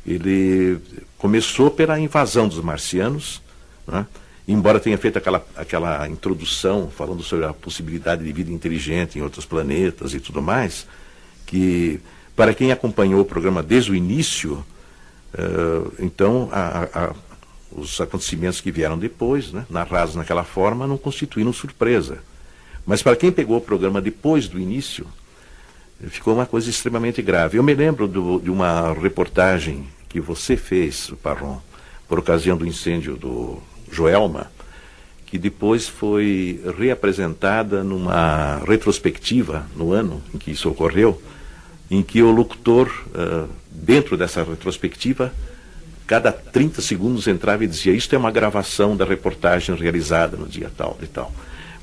[0.05, 0.79] Ele
[1.17, 3.41] começou pela invasão dos marcianos,
[3.85, 4.05] né?
[4.47, 9.45] embora tenha feito aquela, aquela introdução falando sobre a possibilidade de vida inteligente em outros
[9.45, 10.87] planetas e tudo mais,
[11.45, 11.99] que
[12.37, 14.63] para quem acompanhou o programa desde o início,
[15.33, 17.15] Uh, então, a, a,
[17.71, 22.19] os acontecimentos que vieram depois, né, narrados naquela forma, não constituíram surpresa.
[22.85, 25.05] Mas para quem pegou o programa depois do início,
[26.09, 27.57] ficou uma coisa extremamente grave.
[27.57, 31.59] Eu me lembro do, de uma reportagem que você fez, Parron,
[32.07, 34.49] por ocasião do incêndio do Joelma,
[35.25, 41.21] que depois foi reapresentada numa retrospectiva no ano em que isso ocorreu,
[41.89, 45.33] em que o locutor, uh, dentro dessa retrospectiva,
[46.05, 50.71] cada 30 segundos entrava e dizia: Isto é uma gravação da reportagem realizada no dia
[50.75, 51.31] tal e tal.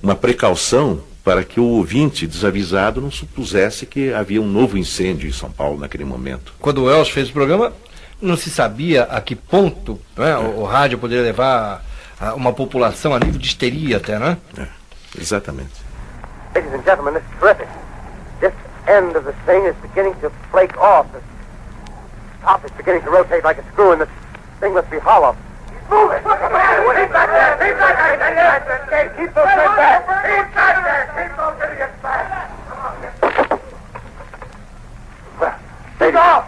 [0.02, 5.32] Uma precaução para que o ouvinte desavisado não supusesse que havia um novo incêndio em
[5.32, 6.52] São Paulo naquele momento.
[6.58, 7.72] Quando o Wells fez o programa,
[8.20, 10.36] não se sabia a que ponto né, é.
[10.36, 11.82] o, o, rádio poderia levar
[12.20, 14.36] a uma população a nível de histeria até, né?
[14.58, 14.66] É,
[15.18, 15.72] exatamente.
[16.54, 17.83] Ladies and gentlemen, this is terrific.
[18.86, 21.10] End of the thing is beginning to flake off.
[21.10, 21.22] The
[22.42, 24.08] top is beginning to rotate like a screw, and the
[24.60, 25.34] thing must be hollow.
[25.88, 26.18] Move it!
[26.18, 27.56] Keep back there!
[27.56, 27.96] Keep back
[28.90, 29.08] there!
[29.16, 30.04] Keep those men back!
[30.04, 31.04] Keep back there!
[31.16, 32.50] Keep those idiots back!
[35.40, 35.56] Well,
[35.98, 36.44] take off!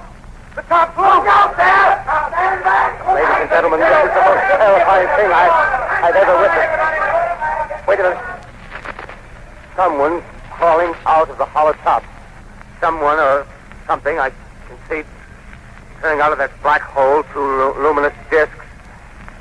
[0.56, 2.04] The top Look out there!
[2.04, 3.06] Stand back!
[3.08, 5.56] Ladies and gentlemen, this is the most terrifying thing I've,
[6.04, 7.88] I've ever witnessed.
[7.88, 8.20] Wait a minute.
[9.74, 12.04] Someone's crawling out of the hollow top
[12.80, 13.46] someone or
[13.86, 15.08] something, I can see
[16.00, 18.54] turning out of that black hole through luminous discs.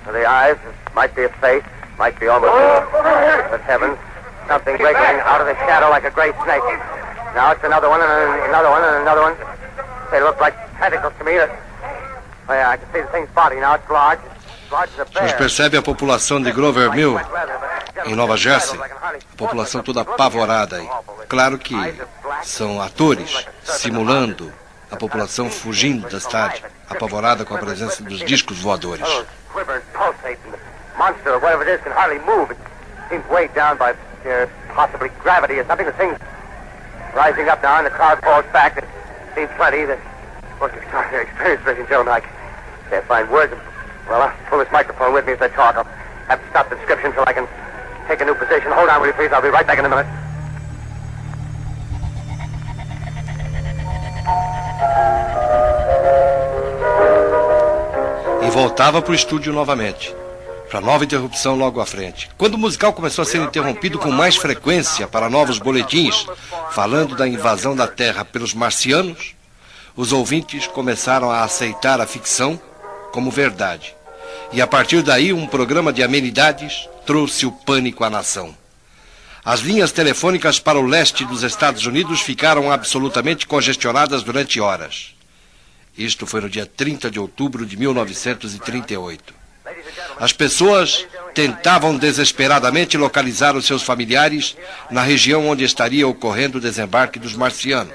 [0.06, 0.58] The eyes,
[0.94, 1.64] might be a face,
[1.98, 3.48] might be almost a, oh!
[3.50, 3.98] but heavens,
[4.48, 6.64] something breaking out of the shadow like a great snake.
[7.34, 8.10] Now it's another one and
[8.48, 9.36] another one and another one.
[10.12, 11.34] They look like tentacles to me.
[12.48, 13.76] Oh yeah, I can see the thing's body now.
[13.76, 14.20] It's large.
[15.16, 17.20] A gente percebe a população de Grover Mill,
[18.06, 20.90] em Nova Jersey, a população toda apavorada aí.
[21.30, 21.76] Claro que
[22.44, 24.52] são atores simulando
[24.92, 29.08] a população fugindo da cidade, apavorada com a presença dos discos voadores.
[37.16, 38.78] rising up now, and the crowd falls back.
[38.78, 38.84] It
[39.34, 39.86] seems plenty.
[39.86, 39.98] The
[40.60, 42.22] most experienced vision gentlemen, I
[42.90, 43.54] can't find words.
[44.10, 45.76] Well, I'll pull this microphone with me as I talk.
[45.76, 45.88] I'll
[46.28, 47.48] have to stop the description I can
[48.08, 48.72] take a new position.
[48.72, 49.34] Hold on, will you please?
[49.34, 50.08] I'll be right back in a minute.
[58.44, 60.16] E voltava para o estúdio novamente,
[60.70, 62.30] para nova interrupção logo à frente.
[62.38, 66.28] Quando o musical começou a ser interrompido com mais frequência para novos boletins,
[66.70, 69.36] falando da invasão da Terra pelos marcianos,
[69.96, 72.60] os ouvintes começaram a aceitar a ficção
[73.12, 73.95] como verdade.
[74.52, 78.56] E a partir daí, um programa de amenidades trouxe o pânico à nação.
[79.44, 85.14] As linhas telefônicas para o leste dos Estados Unidos ficaram absolutamente congestionadas durante horas.
[85.98, 89.34] Isto foi no dia 30 de outubro de 1938.
[90.20, 94.56] As pessoas tentavam desesperadamente localizar os seus familiares
[94.90, 97.94] na região onde estaria ocorrendo o desembarque dos marcianos.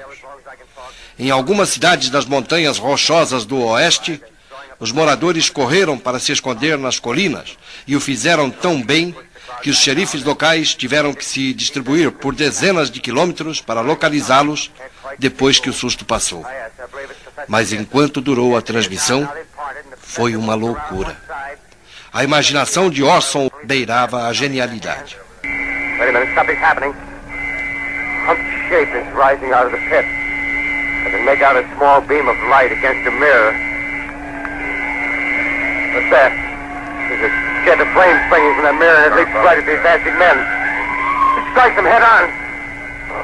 [1.19, 4.21] Em algumas cidades das montanhas rochosas do oeste,
[4.81, 9.15] os moradores correram para se esconder nas colinas e o fizeram tão bem
[9.61, 14.71] que os xerifes locais tiveram que se distribuir por dezenas de quilômetros para localizá-los
[15.19, 16.43] depois que o susto passou.
[17.47, 19.31] Mas enquanto durou a transmissão,
[19.99, 21.15] foi uma loucura.
[22.11, 25.15] A imaginação de Orson beirava a genialidade.
[25.99, 26.95] Wait a minute, something's happening.
[28.27, 30.05] Humped shape is rising out of the pit.
[31.05, 33.70] I can make out a small beam of light against a mirror.
[35.91, 36.31] What's that?
[37.11, 37.31] There's a
[37.67, 40.39] jet of flame springing from that mirror and it leaps right at these advancing men.
[40.39, 42.31] It strikes them head on.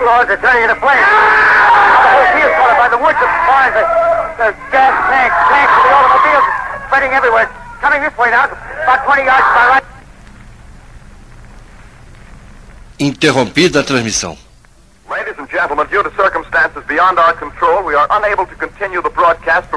[0.03, 0.99] Lord, they're turning into flames.
[0.99, 3.87] The whole field's caught by the woods of fires.
[4.35, 6.47] The gas tanks, tanks for the automobiles
[6.91, 7.47] spreading everywhere.
[7.79, 9.85] Coming this way now, about 20 yards to my right.
[12.99, 14.46] Interrompida a transmissão.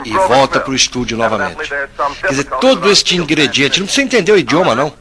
[0.05, 1.69] E volta para o estúdio novamente.
[2.21, 4.93] Quer dizer, todo este ingrediente, não precisa entender o idioma, não.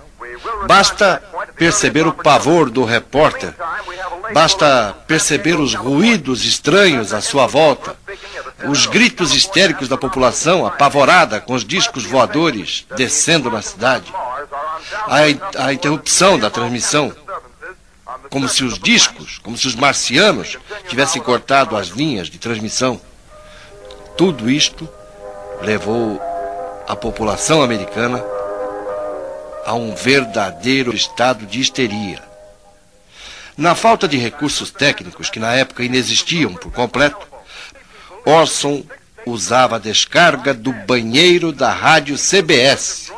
[0.68, 1.22] Basta
[1.56, 3.54] perceber o pavor do repórter.
[4.34, 7.96] Basta perceber os ruídos estranhos à sua volta.
[8.68, 14.14] Os gritos histéricos da população apavorada com os discos voadores descendo na cidade.
[15.08, 17.14] A, a interrupção da transmissão.
[18.30, 20.58] Como se os discos, como se os marcianos
[20.88, 23.00] tivessem cortado as linhas de transmissão.
[24.18, 24.88] Tudo isto
[25.62, 26.22] levou
[26.88, 28.24] a população americana
[29.66, 32.22] a um verdadeiro estado de histeria.
[33.56, 37.28] Na falta de recursos técnicos, que na época inexistiam por completo,
[38.26, 38.84] Orson
[39.26, 43.12] usava a descarga do banheiro da rádio CBS.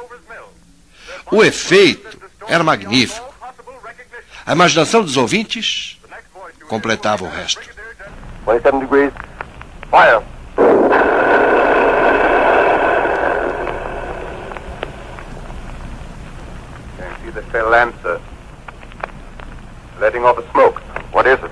[1.32, 3.31] O efeito era magnífico.
[4.46, 6.00] A imaginação dos ouvintes
[6.68, 7.62] completava o resto.
[8.46, 9.12] 27 degrees.
[9.90, 10.22] Fire.
[17.34, 18.20] The tail lancer.
[20.02, 20.82] Letting off a smoke.
[21.14, 21.52] What is it?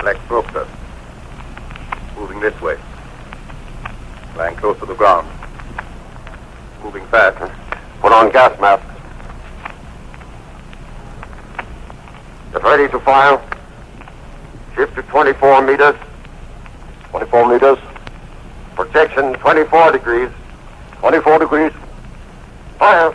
[0.00, 0.66] Black smoke, sir.
[2.16, 2.76] Moving this way.
[4.36, 5.28] Lying close to the ground.
[6.82, 7.38] Moving fast.
[8.00, 8.82] Put on gas mask.
[12.52, 13.40] Get ready to fire.
[14.76, 15.96] Shift to 24 meters.
[17.10, 17.78] 24 meters.
[18.74, 20.30] Projection 24 degrees.
[21.00, 21.72] 24 degrees.
[22.78, 23.12] Fire.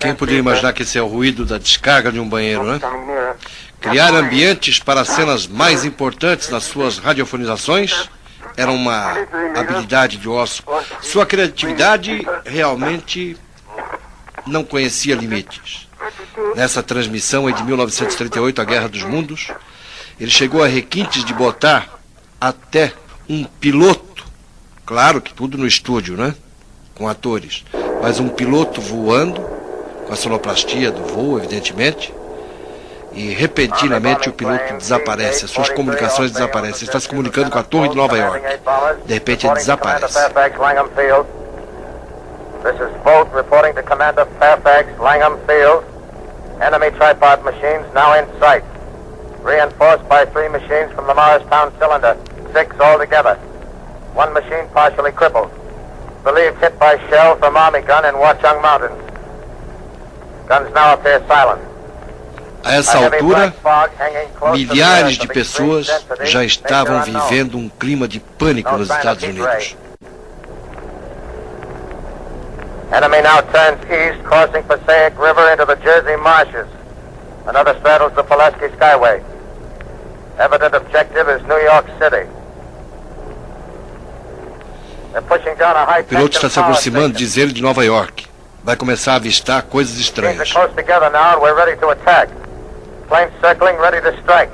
[0.00, 2.80] Quem poderia imaginar que esse é o ruído da descarga de um banheiro, né?
[3.80, 8.08] Criar ambientes para as cenas mais importantes nas suas radiofonizações
[8.58, 9.16] era uma
[9.56, 10.64] habilidade de Orson.
[11.00, 13.36] Sua criatividade realmente
[14.44, 15.88] não conhecia limites.
[16.56, 19.52] Nessa transmissão de 1938, A Guerra dos Mundos,
[20.18, 22.00] ele chegou a requintes de botar
[22.40, 22.92] até
[23.28, 24.24] um piloto,
[24.84, 26.34] claro que tudo no estúdio, né?
[26.96, 27.64] Com atores,
[28.02, 29.40] mas um piloto voando,
[30.04, 32.12] com a sonoplastia do voo, evidentemente,
[33.18, 36.82] e repentinamente o piloto desaparece, as suas comunicações desaparecem.
[36.82, 38.40] Ele está se comunicando com a torre de Nova York.
[39.04, 40.18] De repente ele desaparece.
[42.62, 42.90] This is
[43.32, 45.84] reporting to Commander Fairfax, Langham Field.
[46.60, 48.64] Enemy tripod machines now in sight.
[49.44, 52.16] Reinforced by three machines from the Morristown cylinder.
[52.52, 53.36] Six altogether.
[54.14, 55.50] One machine partially crippled.
[56.24, 59.00] Believed hit by shell from Army gun in Watchung Mountains.
[60.48, 61.67] Guns now appear silent.
[62.64, 63.54] A essa altura,
[64.52, 65.86] milhares de pessoas
[66.24, 69.76] já estavam vivendo um clima de pânico nos Estados Unidos.
[72.90, 76.66] Enemy now turns east, crossing Passaic River into the Jersey marshes.
[77.46, 79.22] Another straddles the Pulaski Skyway.
[80.38, 82.26] Evident objective is New York City.
[85.14, 88.26] O piloto está se aproximando, diz ele, de Nova York.
[88.62, 90.52] Vai começar a avistar coisas estranhas.
[93.08, 94.50] Planes circling, ready to strike.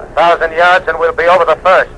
[0.00, 1.90] A thousand yards and we'll be over the first.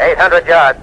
[0.00, 0.80] Eight hundred yards.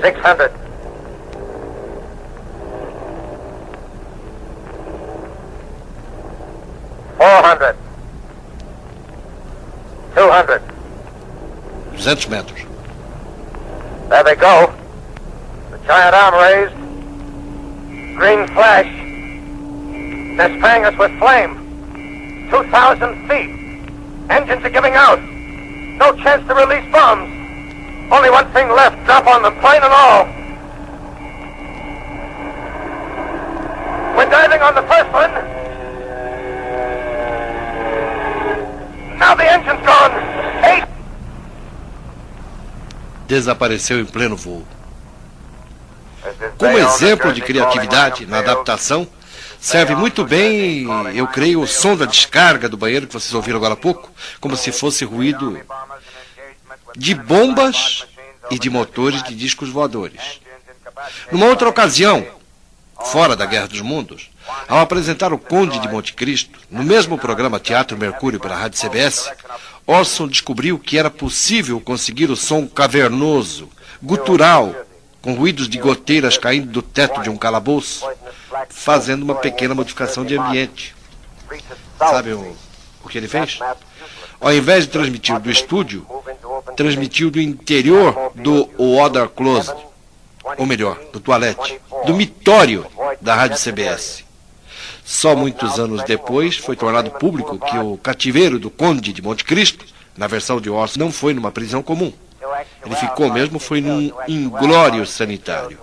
[0.00, 0.50] Six hundred.
[7.18, 7.85] Four hundred.
[10.16, 10.62] Two hundred.
[11.98, 14.08] 200 metros.
[14.08, 14.72] There they go.
[15.70, 16.74] The giant arm raised.
[18.16, 18.88] Green flash.
[20.38, 22.48] They're spraying us with flame.
[22.50, 23.50] 2,000 feet.
[24.30, 25.20] Engines are giving out.
[25.20, 27.30] No chance to release bombs.
[28.10, 29.04] Only one thing left.
[29.04, 30.24] Drop on them, plane and all.
[34.16, 35.65] We're diving on the first one.
[43.26, 44.66] Desapareceu em pleno voo.
[46.58, 49.06] Como exemplo de criatividade na adaptação,
[49.60, 53.74] serve muito bem, eu creio, o som da descarga do banheiro que vocês ouviram agora
[53.74, 54.10] há pouco,
[54.40, 55.60] como se fosse ruído
[56.96, 58.06] de bombas
[58.50, 60.40] e de motores de discos voadores.
[61.30, 62.26] Numa outra ocasião,
[63.06, 64.30] fora da Guerra dos Mundos,
[64.68, 69.30] ao apresentar o Conde de Monte Cristo, no mesmo programa Teatro Mercúrio pela Rádio CBS,
[69.86, 73.68] Orson descobriu que era possível conseguir o som cavernoso,
[74.02, 74.74] gutural,
[75.22, 78.08] com ruídos de goteiras caindo do teto de um calabouço,
[78.68, 80.94] fazendo uma pequena modificação de ambiente.
[81.98, 82.56] Sabe o,
[83.04, 83.58] o que ele fez?
[84.40, 86.06] Ao invés de transmitir do estúdio,
[86.76, 89.76] transmitiu do interior do Water Closet,
[90.58, 92.86] ou melhor, do toalete, do mitório
[93.20, 94.25] da Rádio CBS.
[95.06, 99.84] Só muitos anos depois foi tornado público que o cativeiro do Conde de Monte Cristo,
[100.18, 102.12] na versão de Orson, não foi numa prisão comum.
[102.84, 105.78] Ele ficou mesmo foi num inglório sanitário.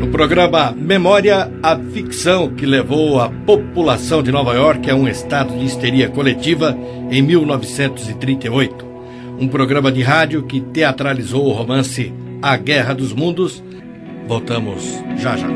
[0.00, 5.58] No programa Memória, a ficção que levou a população de Nova York a um estado
[5.58, 6.74] de histeria coletiva
[7.10, 8.91] em 1938.
[9.42, 13.60] Um programa de rádio que teatralizou o romance A Guerra dos Mundos.
[14.28, 14.84] Voltamos
[15.18, 15.48] já já.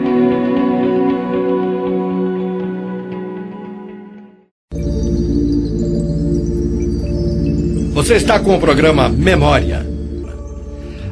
[7.93, 9.87] Você está com o programa Memória.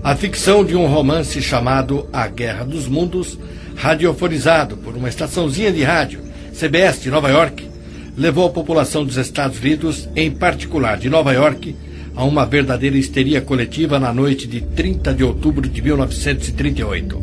[0.02, 3.38] A ficção de um romance chamado A Guerra dos Mundos,
[3.76, 6.22] radiofonizado por uma estaçãozinha de rádio,
[6.52, 7.70] CBS de Nova York,
[8.18, 11.76] levou a população dos Estados Unidos, em particular de Nova York,
[12.16, 17.18] a uma verdadeira histeria coletiva na noite de 30 de outubro de 1938.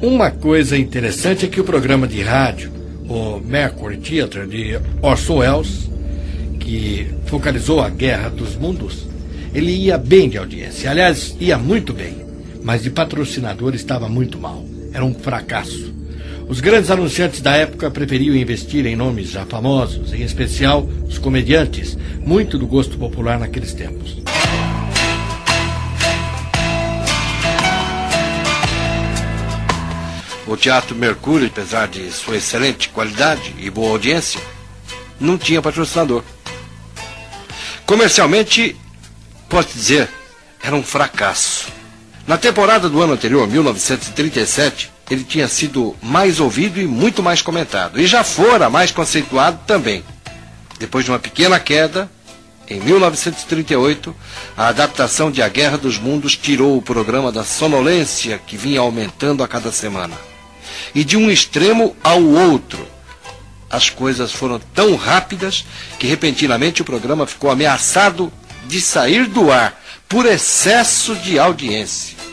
[0.00, 2.70] Uma coisa interessante é que o programa de rádio,
[3.08, 5.90] o Mercury Theatre de Orson Welles,
[6.60, 9.06] que focalizou a Guerra dos Mundos,
[9.54, 10.90] ele ia bem de audiência.
[10.90, 12.24] Aliás, ia muito bem.
[12.62, 14.64] Mas de patrocinador estava muito mal.
[14.92, 15.93] Era um fracasso.
[16.46, 21.96] Os grandes anunciantes da época preferiam investir em nomes já famosos, em especial os comediantes,
[22.20, 24.22] muito do gosto popular naqueles tempos.
[30.46, 34.40] O Teatro Mercúrio, apesar de sua excelente qualidade e boa audiência,
[35.18, 36.22] não tinha patrocinador.
[37.86, 38.76] Comercialmente,
[39.48, 40.08] posso dizer,
[40.62, 41.68] era um fracasso.
[42.26, 48.00] Na temporada do ano anterior, 1937, ele tinha sido mais ouvido e muito mais comentado,
[48.00, 50.02] e já fora mais conceituado também.
[50.78, 52.10] Depois de uma pequena queda,
[52.68, 54.14] em 1938,
[54.56, 59.42] a adaptação de A Guerra dos Mundos tirou o programa da sonolência que vinha aumentando
[59.42, 60.16] a cada semana.
[60.94, 62.88] E de um extremo ao outro,
[63.70, 65.66] as coisas foram tão rápidas
[65.98, 68.32] que repentinamente o programa ficou ameaçado
[68.66, 69.78] de sair do ar
[70.08, 72.23] por excesso de audiência.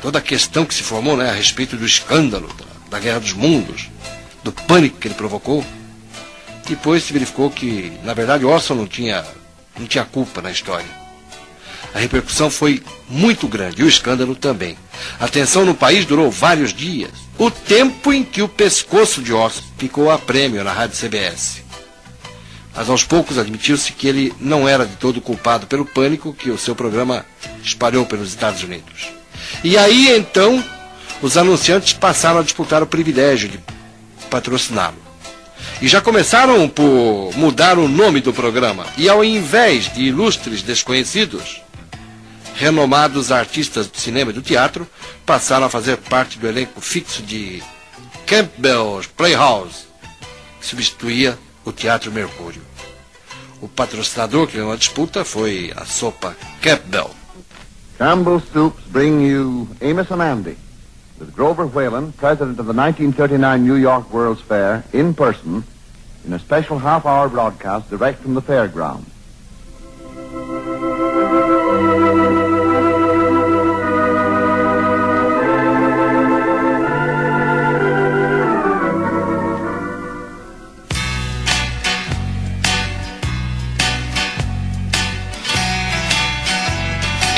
[0.00, 3.32] Toda a questão que se formou né, a respeito do escândalo, da, da Guerra dos
[3.32, 3.88] Mundos,
[4.42, 5.64] do pânico que ele provocou,
[6.66, 9.24] depois se verificou que, na verdade, Orson não tinha,
[9.78, 10.86] não tinha culpa na história.
[11.94, 14.76] A repercussão foi muito grande e o escândalo também.
[15.18, 19.62] A tensão no país durou vários dias, o tempo em que o pescoço de Orson
[19.78, 21.62] ficou a prêmio na rádio CBS.
[22.74, 26.58] Mas aos poucos admitiu-se que ele não era de todo culpado pelo pânico que o
[26.58, 27.24] seu programa
[27.62, 29.17] espalhou pelos Estados Unidos.
[29.62, 30.62] E aí então
[31.20, 33.60] os anunciantes passaram a disputar o privilégio de
[34.30, 34.96] patrociná-lo.
[35.80, 38.86] E já começaram por mudar o nome do programa.
[38.96, 41.60] E ao invés de ilustres desconhecidos,
[42.54, 44.88] renomados artistas do cinema e do teatro
[45.24, 47.62] passaram a fazer parte do elenco fixo de
[48.26, 49.86] Campbell's Playhouse,
[50.60, 52.62] que substituía o Teatro Mercúrio.
[53.60, 57.17] O patrocinador que ganhou a disputa foi a sopa Campbell.
[57.98, 60.56] Campbell Soups bring you Amos and Andy,
[61.18, 65.64] with Grover Whalen, president of the 1939 New York World's Fair, in person,
[66.24, 69.04] in a special half-hour broadcast direct from the fairground.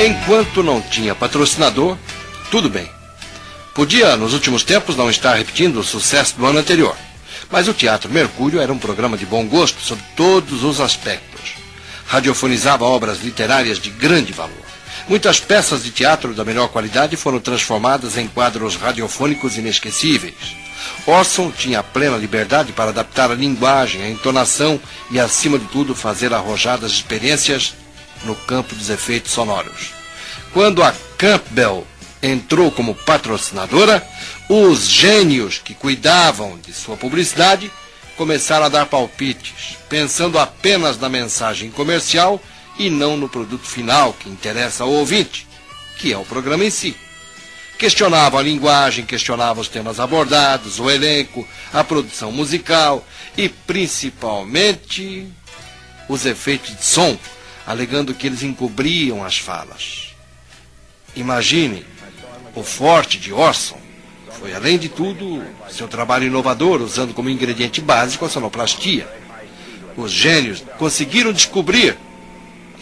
[0.02, 1.94] Enquanto não tinha patrocinador,
[2.50, 2.90] tudo bem.
[3.74, 6.96] Podia, nos últimos tempos, não estar repetindo o sucesso do ano anterior.
[7.50, 11.52] Mas o Teatro Mercúrio era um programa de bom gosto sob todos os aspectos.
[12.06, 14.64] Radiofonizava obras literárias de grande valor.
[15.06, 20.56] Muitas peças de teatro da melhor qualidade foram transformadas em quadros radiofônicos inesquecíveis.
[21.06, 24.80] Orson tinha plena liberdade para adaptar a linguagem, a entonação
[25.10, 27.74] e, acima de tudo, fazer arrojadas experiências
[28.24, 29.92] no campo dos efeitos sonoros.
[30.52, 31.86] Quando a Campbell
[32.22, 34.06] entrou como patrocinadora,
[34.48, 37.70] os gênios que cuidavam de sua publicidade
[38.16, 42.40] começaram a dar palpites, pensando apenas na mensagem comercial
[42.78, 45.46] e não no produto final que interessa ao ouvinte,
[45.98, 46.96] que é o programa em si.
[47.78, 53.06] Questionavam a linguagem, questionavam os temas abordados, o elenco, a produção musical
[53.38, 55.26] e, principalmente,
[56.06, 57.16] os efeitos de som
[57.66, 60.14] alegando que eles encobriam as falas.
[61.14, 61.84] Imagine,
[62.54, 63.78] o forte de Orson
[64.38, 69.06] foi, além de tudo, seu trabalho inovador, usando como ingrediente básico a sonoplastia.
[69.96, 71.96] Os gênios conseguiram descobrir,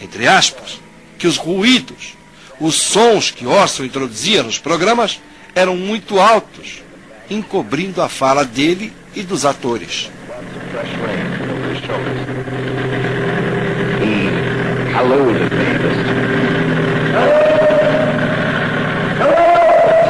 [0.01, 0.79] entre aspas,
[1.17, 2.15] que os ruídos,
[2.59, 5.19] os sons que Orson introduzia nos programas
[5.53, 6.81] eram muito altos,
[7.29, 10.09] encobrindo a fala dele e dos atores.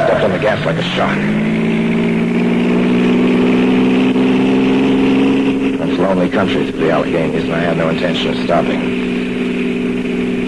[0.04, 1.16] Stepped on the gas like a shot.
[5.78, 8.80] That's lonely country to the Alleghenies, and I had no intention of stopping.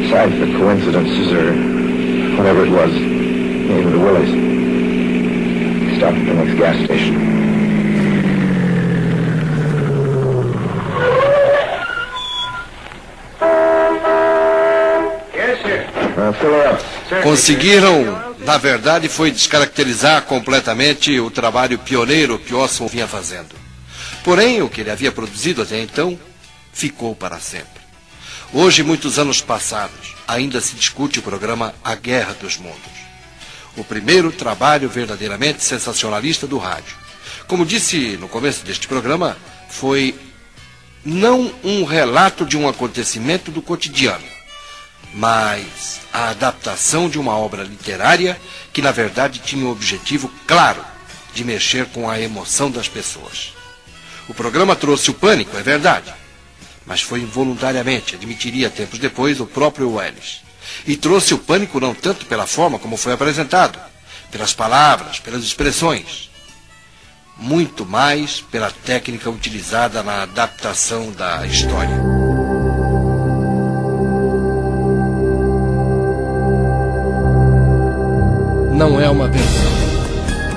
[0.03, 1.55] Besides the coincidences or
[2.37, 4.33] whatever it was, even the Willies.
[5.99, 7.62] Stopped at the next gas station.
[17.23, 23.55] Conseguiram, na verdade, foi descaracterizar completamente o trabalho pioneiro que Orson vinha fazendo.
[24.25, 26.19] Porém, o que ele havia produzido até então
[26.73, 27.83] ficou para sempre.
[28.53, 33.03] Hoje, muitos anos passados, ainda se discute o programa A Guerra dos Mundos.
[33.77, 36.97] O primeiro trabalho verdadeiramente sensacionalista do rádio.
[37.47, 39.37] Como disse no começo deste programa,
[39.69, 40.15] foi
[41.05, 44.25] não um relato de um acontecimento do cotidiano,
[45.15, 48.41] mas a adaptação de uma obra literária
[48.73, 50.85] que, na verdade, tinha o objetivo claro
[51.35, 53.53] de mexer com a emoção das pessoas.
[54.29, 56.13] O programa trouxe o pânico, é verdade,
[56.87, 60.43] mas foi involuntariamente, admitiria tempos depois o próprio Welles.
[60.87, 63.79] E trouxe o pânico não tanto pela forma como foi apresentado,
[64.31, 66.31] pelas palavras, pelas expressões,
[67.37, 72.12] muito mais pela técnica utilizada na adaptação da história.
[78.83, 79.73] Não é uma versão.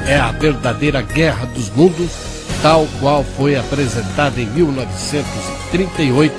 [0.07, 2.09] É a verdadeira Guerra dos Mundos,
[2.63, 6.33] tal qual foi apresentada em 1938,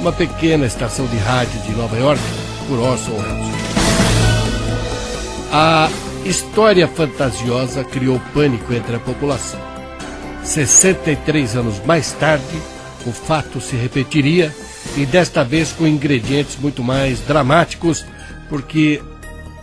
[0.00, 2.20] uma pequena estação de rádio de Nova York,
[2.66, 3.52] por Orson Welles.
[5.52, 5.88] A
[6.24, 9.60] história fantasiosa criou pânico entre a população.
[10.42, 12.60] 63 anos mais tarde,
[13.06, 14.52] o fato se repetiria
[14.96, 18.04] e desta vez com ingredientes muito mais dramáticos,
[18.48, 19.00] porque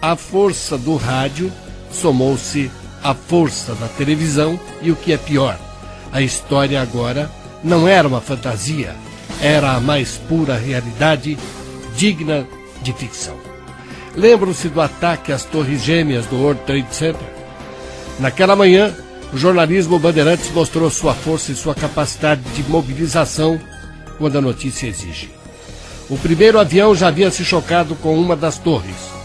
[0.02, 1.52] a força do rádio
[1.92, 2.72] somou-se
[3.04, 5.58] à força da televisão e o que é pior,
[6.12, 7.30] a história agora
[7.64, 8.96] não era uma fantasia,
[9.42, 11.38] era a mais pura realidade,
[11.96, 12.48] digna
[12.82, 13.38] de ficção.
[14.16, 17.28] Lembram-se do ataque às Torres Gêmeas do World Trade Center?
[18.20, 18.94] Naquela manhã,
[19.32, 23.60] o jornalismo Bandeirantes mostrou sua força e sua capacidade de mobilização
[24.18, 25.30] quando a notícia exige.
[26.10, 29.19] O primeiro avião já havia se chocado com uma das torres.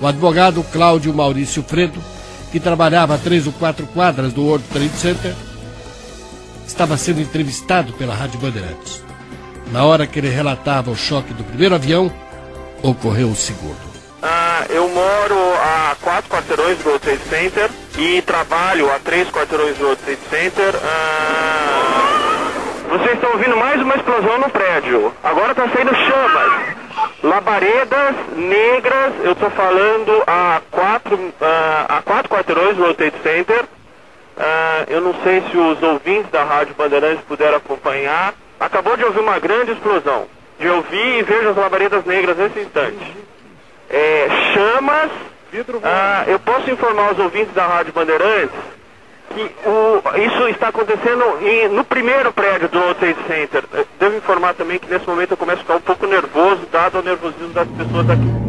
[0.00, 2.02] O advogado Cláudio Maurício Fredo,
[2.50, 5.34] que trabalhava a três ou quatro quadras do World Trade Center,
[6.66, 9.02] estava sendo entrevistado pela Rádio Bandeirantes.
[9.72, 12.12] Na hora que ele relatava o choque do primeiro avião,
[12.82, 13.76] ocorreu o segundo.
[14.22, 19.76] Ah, eu moro a quatro quarteirões do World Trade Center e trabalho a três quarteirões
[19.76, 20.74] do World Trade Center.
[20.82, 22.50] Ah,
[22.90, 25.12] vocês estão ouvindo mais uma explosão no prédio.
[25.22, 26.73] Agora está saindo chamas.
[27.24, 31.34] Labaredas negras, eu estou falando a quatro, uh,
[31.88, 33.62] a quatro quarteirões do Trade Center.
[33.62, 38.34] Uh, eu não sei se os ouvintes da Rádio Bandeirantes puderam acompanhar.
[38.60, 40.26] Acabou de ouvir uma grande explosão.
[40.60, 43.16] De ouvir e vejo as labaredas negras nesse instante.
[43.88, 45.10] É, chamas.
[45.54, 48.73] Uh, eu posso informar os ouvintes da Rádio Bandeirantes
[49.42, 53.64] o, isso está acontecendo em, no primeiro prédio do World Trade Center.
[53.72, 56.98] Eu devo informar também que nesse momento eu começo a ficar um pouco nervoso, dado
[56.98, 58.44] o nervosismo das pessoas aqui.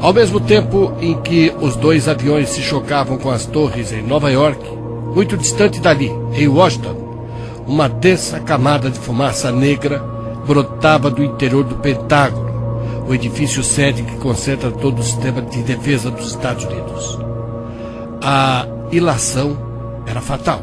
[0.00, 4.30] Ao mesmo tempo em que os dois aviões se chocavam com as torres em Nova
[4.30, 4.68] York,
[5.14, 6.96] muito distante dali, em Washington,
[7.66, 9.98] uma densa camada de fumaça negra
[10.44, 12.51] brotava do interior do Pentágono
[13.12, 17.18] o edifício sede que concentra todo o sistema de defesa dos Estados Unidos.
[18.22, 20.62] A ilação era fatal.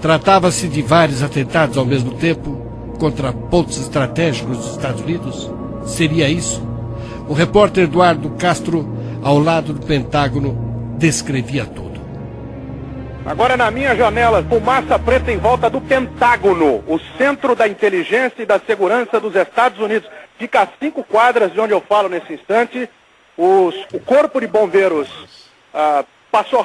[0.00, 2.56] Tratava-se de vários atentados ao mesmo tempo
[2.98, 5.52] contra pontos estratégicos dos Estados Unidos?
[5.84, 6.66] Seria isso?
[7.28, 8.88] O repórter Eduardo Castro,
[9.22, 10.56] ao lado do Pentágono,
[10.96, 12.00] descrevia tudo.
[13.26, 18.46] Agora na minha janela, fumaça preta em volta do Pentágono, o centro da inteligência e
[18.46, 20.08] da segurança dos Estados Unidos.
[20.38, 22.88] Fica a cinco quadras de onde eu falo nesse instante.
[23.36, 25.08] Os, o corpo de bombeiros
[25.72, 26.64] ah, passou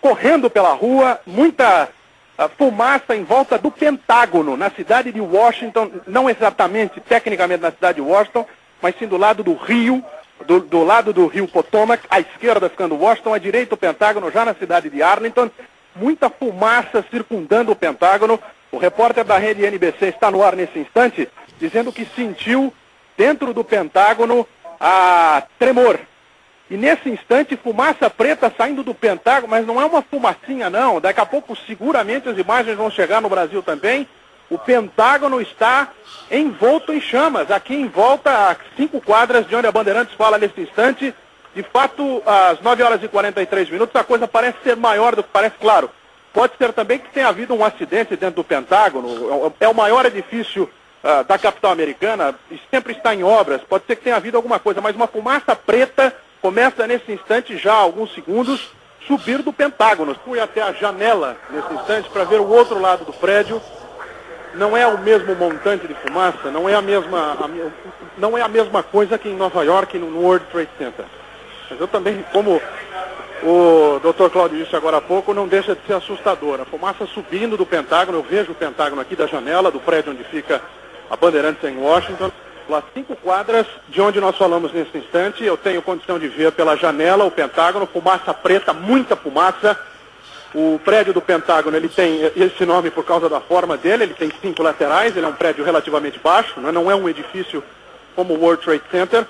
[0.00, 1.88] correndo pela rua, muita
[2.36, 7.96] ah, fumaça em volta do Pentágono, na cidade de Washington, não exatamente, tecnicamente na cidade
[7.96, 8.46] de Washington,
[8.82, 10.04] mas sim do lado do rio,
[10.46, 14.44] do, do lado do rio Potomac, à esquerda ficando Washington, à direita o Pentágono, já
[14.44, 15.50] na cidade de Arlington.
[15.96, 18.40] Muita fumaça circundando o Pentágono.
[18.74, 21.28] O repórter da rede NBC está no ar nesse instante,
[21.60, 22.74] dizendo que sentiu
[23.16, 24.44] dentro do Pentágono
[24.80, 26.00] a tremor.
[26.68, 31.00] E nesse instante, fumaça preta saindo do Pentágono, mas não é uma fumacinha não.
[31.00, 34.08] Daqui a pouco, seguramente, as imagens vão chegar no Brasil também.
[34.50, 35.92] O Pentágono está
[36.28, 40.60] envolto em chamas, aqui em volta, a cinco quadras de onde a Bandeirantes fala nesse
[40.60, 41.14] instante.
[41.54, 45.30] De fato, às 9 horas e 43 minutos, a coisa parece ser maior do que
[45.32, 45.88] parece, claro.
[46.34, 49.54] Pode ser também que tenha havido um acidente dentro do Pentágono.
[49.60, 53.62] É o maior edifício uh, da capital americana, e sempre está em obras.
[53.62, 57.72] Pode ser que tenha havido alguma coisa, mas uma fumaça preta começa nesse instante, já
[57.72, 58.70] há alguns segundos,
[59.06, 60.14] subir do Pentágono.
[60.24, 63.62] Fui até a janela nesse instante para ver o outro lado do prédio
[64.54, 67.48] não é o mesmo montante de fumaça, não é a mesma, a,
[68.16, 71.04] não é a mesma coisa que em Nova York, no World Trade Center.
[71.70, 72.60] Mas eu também, como
[73.44, 74.30] o Dr.
[74.30, 76.60] Claudio disse agora há pouco, não deixa de ser assustador.
[76.60, 80.24] A fumaça subindo do Pentágono, eu vejo o Pentágono aqui da janela, do prédio onde
[80.24, 80.62] fica
[81.10, 82.32] a Bandeirantes em Washington.
[82.66, 86.74] Lá cinco quadras de onde nós falamos nesse instante, eu tenho condição de ver pela
[86.76, 89.78] janela o Pentágono, fumaça preta, muita fumaça,
[90.54, 94.32] o prédio do Pentágono ele tem esse nome por causa da forma dele, ele tem
[94.40, 96.72] cinco laterais, ele é um prédio relativamente baixo, né?
[96.72, 97.62] não é um edifício
[98.16, 99.26] como o World Trade Center.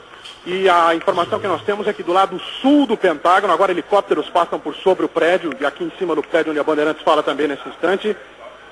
[0.47, 4.29] E a informação que nós temos é que do lado sul do Pentágono, agora helicópteros
[4.29, 7.23] passam por sobre o prédio, e aqui em cima do prédio onde a Bandeirantes fala
[7.23, 8.15] também nesse instante,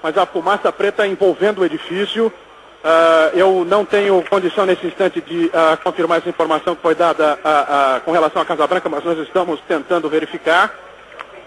[0.02, 2.26] mas a fumaça preta envolvendo o edifício.
[2.26, 7.38] Uh, eu não tenho condição nesse instante de uh, confirmar essa informação que foi dada
[7.38, 10.74] uh, com relação à Casa Branca, mas nós estamos tentando verificar.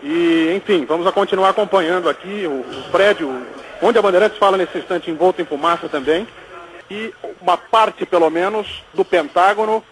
[0.01, 3.45] E, enfim, vamos continuar acompanhando aqui o, o prédio,
[3.79, 6.27] onde a Bandeirantes fala nesse instante envolto em fumaça também,
[6.89, 9.83] e uma parte, pelo menos, do Pentágono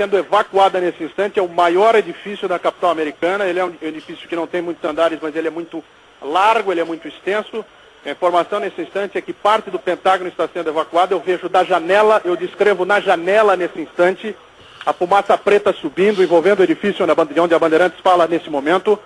[0.00, 1.38] sendo evacuada nesse instante.
[1.38, 3.44] É o maior edifício da capital americana.
[3.44, 5.84] Ele é um edifício que não tem muitos andares, mas ele é muito
[6.22, 7.62] largo, ele é muito extenso.
[8.06, 11.12] A informação nesse instante é que parte do Pentágono está sendo evacuada.
[11.12, 14.34] Eu vejo da janela, eu descrevo na janela nesse instante,
[14.86, 17.04] a fumaça preta subindo, envolvendo o edifício
[17.42, 18.98] onde a Bandeirantes fala nesse momento.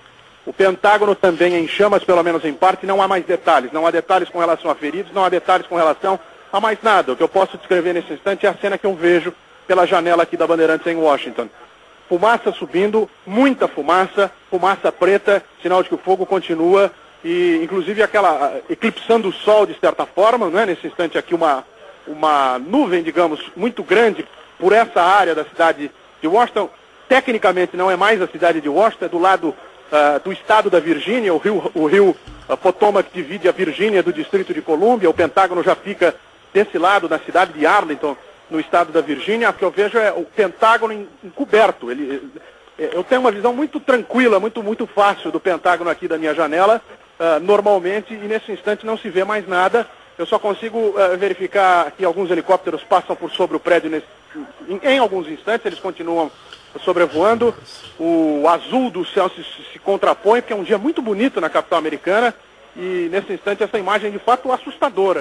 [0.46, 3.72] O Pentágono também em chamas, pelo menos em parte, não há mais detalhes.
[3.72, 6.20] Não há detalhes com relação a feridos, não há detalhes com relação
[6.52, 7.12] a mais nada.
[7.12, 9.34] O que eu posso descrever nesse instante é a cena que eu vejo
[9.66, 11.48] pela janela aqui da Bandeirantes em Washington.
[12.08, 16.92] Fumaça subindo, muita fumaça, fumaça preta, sinal de que o fogo continua
[17.24, 20.66] e inclusive aquela eclipsando o sol de certa forma, não é?
[20.66, 21.64] Nesse instante aqui uma
[22.06, 24.26] uma nuvem, digamos, muito grande
[24.58, 25.90] por essa área da cidade
[26.20, 26.68] de Washington.
[27.08, 30.80] Tecnicamente não é mais a cidade de Washington, é do lado uh, do estado da
[30.80, 32.16] Virgínia, o rio, o rio
[32.48, 36.14] uh, Potomac divide a Virgínia do Distrito de Colômbia, o Pentágono já fica
[36.52, 38.16] desse lado, na cidade de Arlington,
[38.50, 39.50] no estado da Virgínia.
[39.50, 41.90] O que eu vejo é o Pentágono encoberto.
[41.90, 42.30] Ele,
[42.78, 46.34] eh, eu tenho uma visão muito tranquila, muito, muito fácil do Pentágono aqui da minha
[46.34, 46.80] janela,
[47.18, 49.86] uh, normalmente, e nesse instante não se vê mais nada.
[50.18, 54.06] Eu só consigo uh, verificar que alguns helicópteros passam por sobre o prédio nesse,
[54.68, 56.30] em, em, alguns instantes, eles continuam
[56.84, 57.54] sobrevoando.
[57.98, 61.78] O azul do céu se, se contrapõe, porque é um dia muito bonito na capital
[61.78, 62.34] americana.
[62.76, 65.20] E nesse instante essa imagem é de fato assustadora.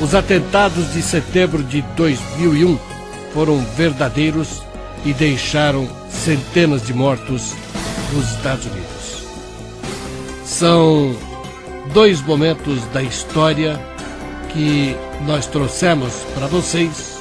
[0.00, 2.78] Os atentados de setembro de 2001
[3.32, 4.62] foram verdadeiros
[5.04, 7.54] e deixaram centenas de mortos
[8.12, 9.24] nos Estados Unidos.
[10.44, 11.16] São
[11.94, 13.80] dois momentos da história
[14.52, 14.94] que
[15.26, 17.18] nós trouxemos para vocês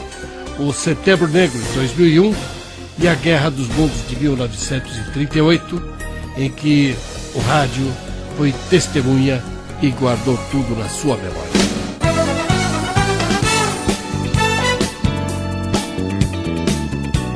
[0.59, 2.35] o Setembro Negro de 2001
[2.99, 5.81] e a Guerra dos Mundos de 1938,
[6.37, 6.95] em que
[7.33, 7.91] o rádio
[8.37, 9.41] foi testemunha
[9.81, 11.64] e guardou tudo na sua memória.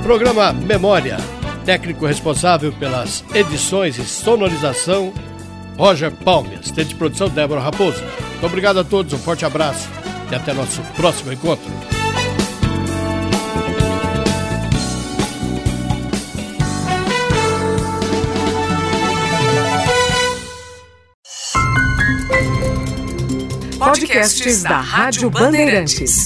[0.10, 1.18] Programa Memória,
[1.64, 5.14] técnico responsável pelas edições e sonorização,
[5.78, 8.04] Roger Palmes, de produção Débora Raposo.
[8.32, 9.88] Muito obrigado a todos, um forte abraço
[10.32, 11.72] e até nosso próximo encontro.
[23.78, 26.26] Podcasts da Rádio Bandeirantes.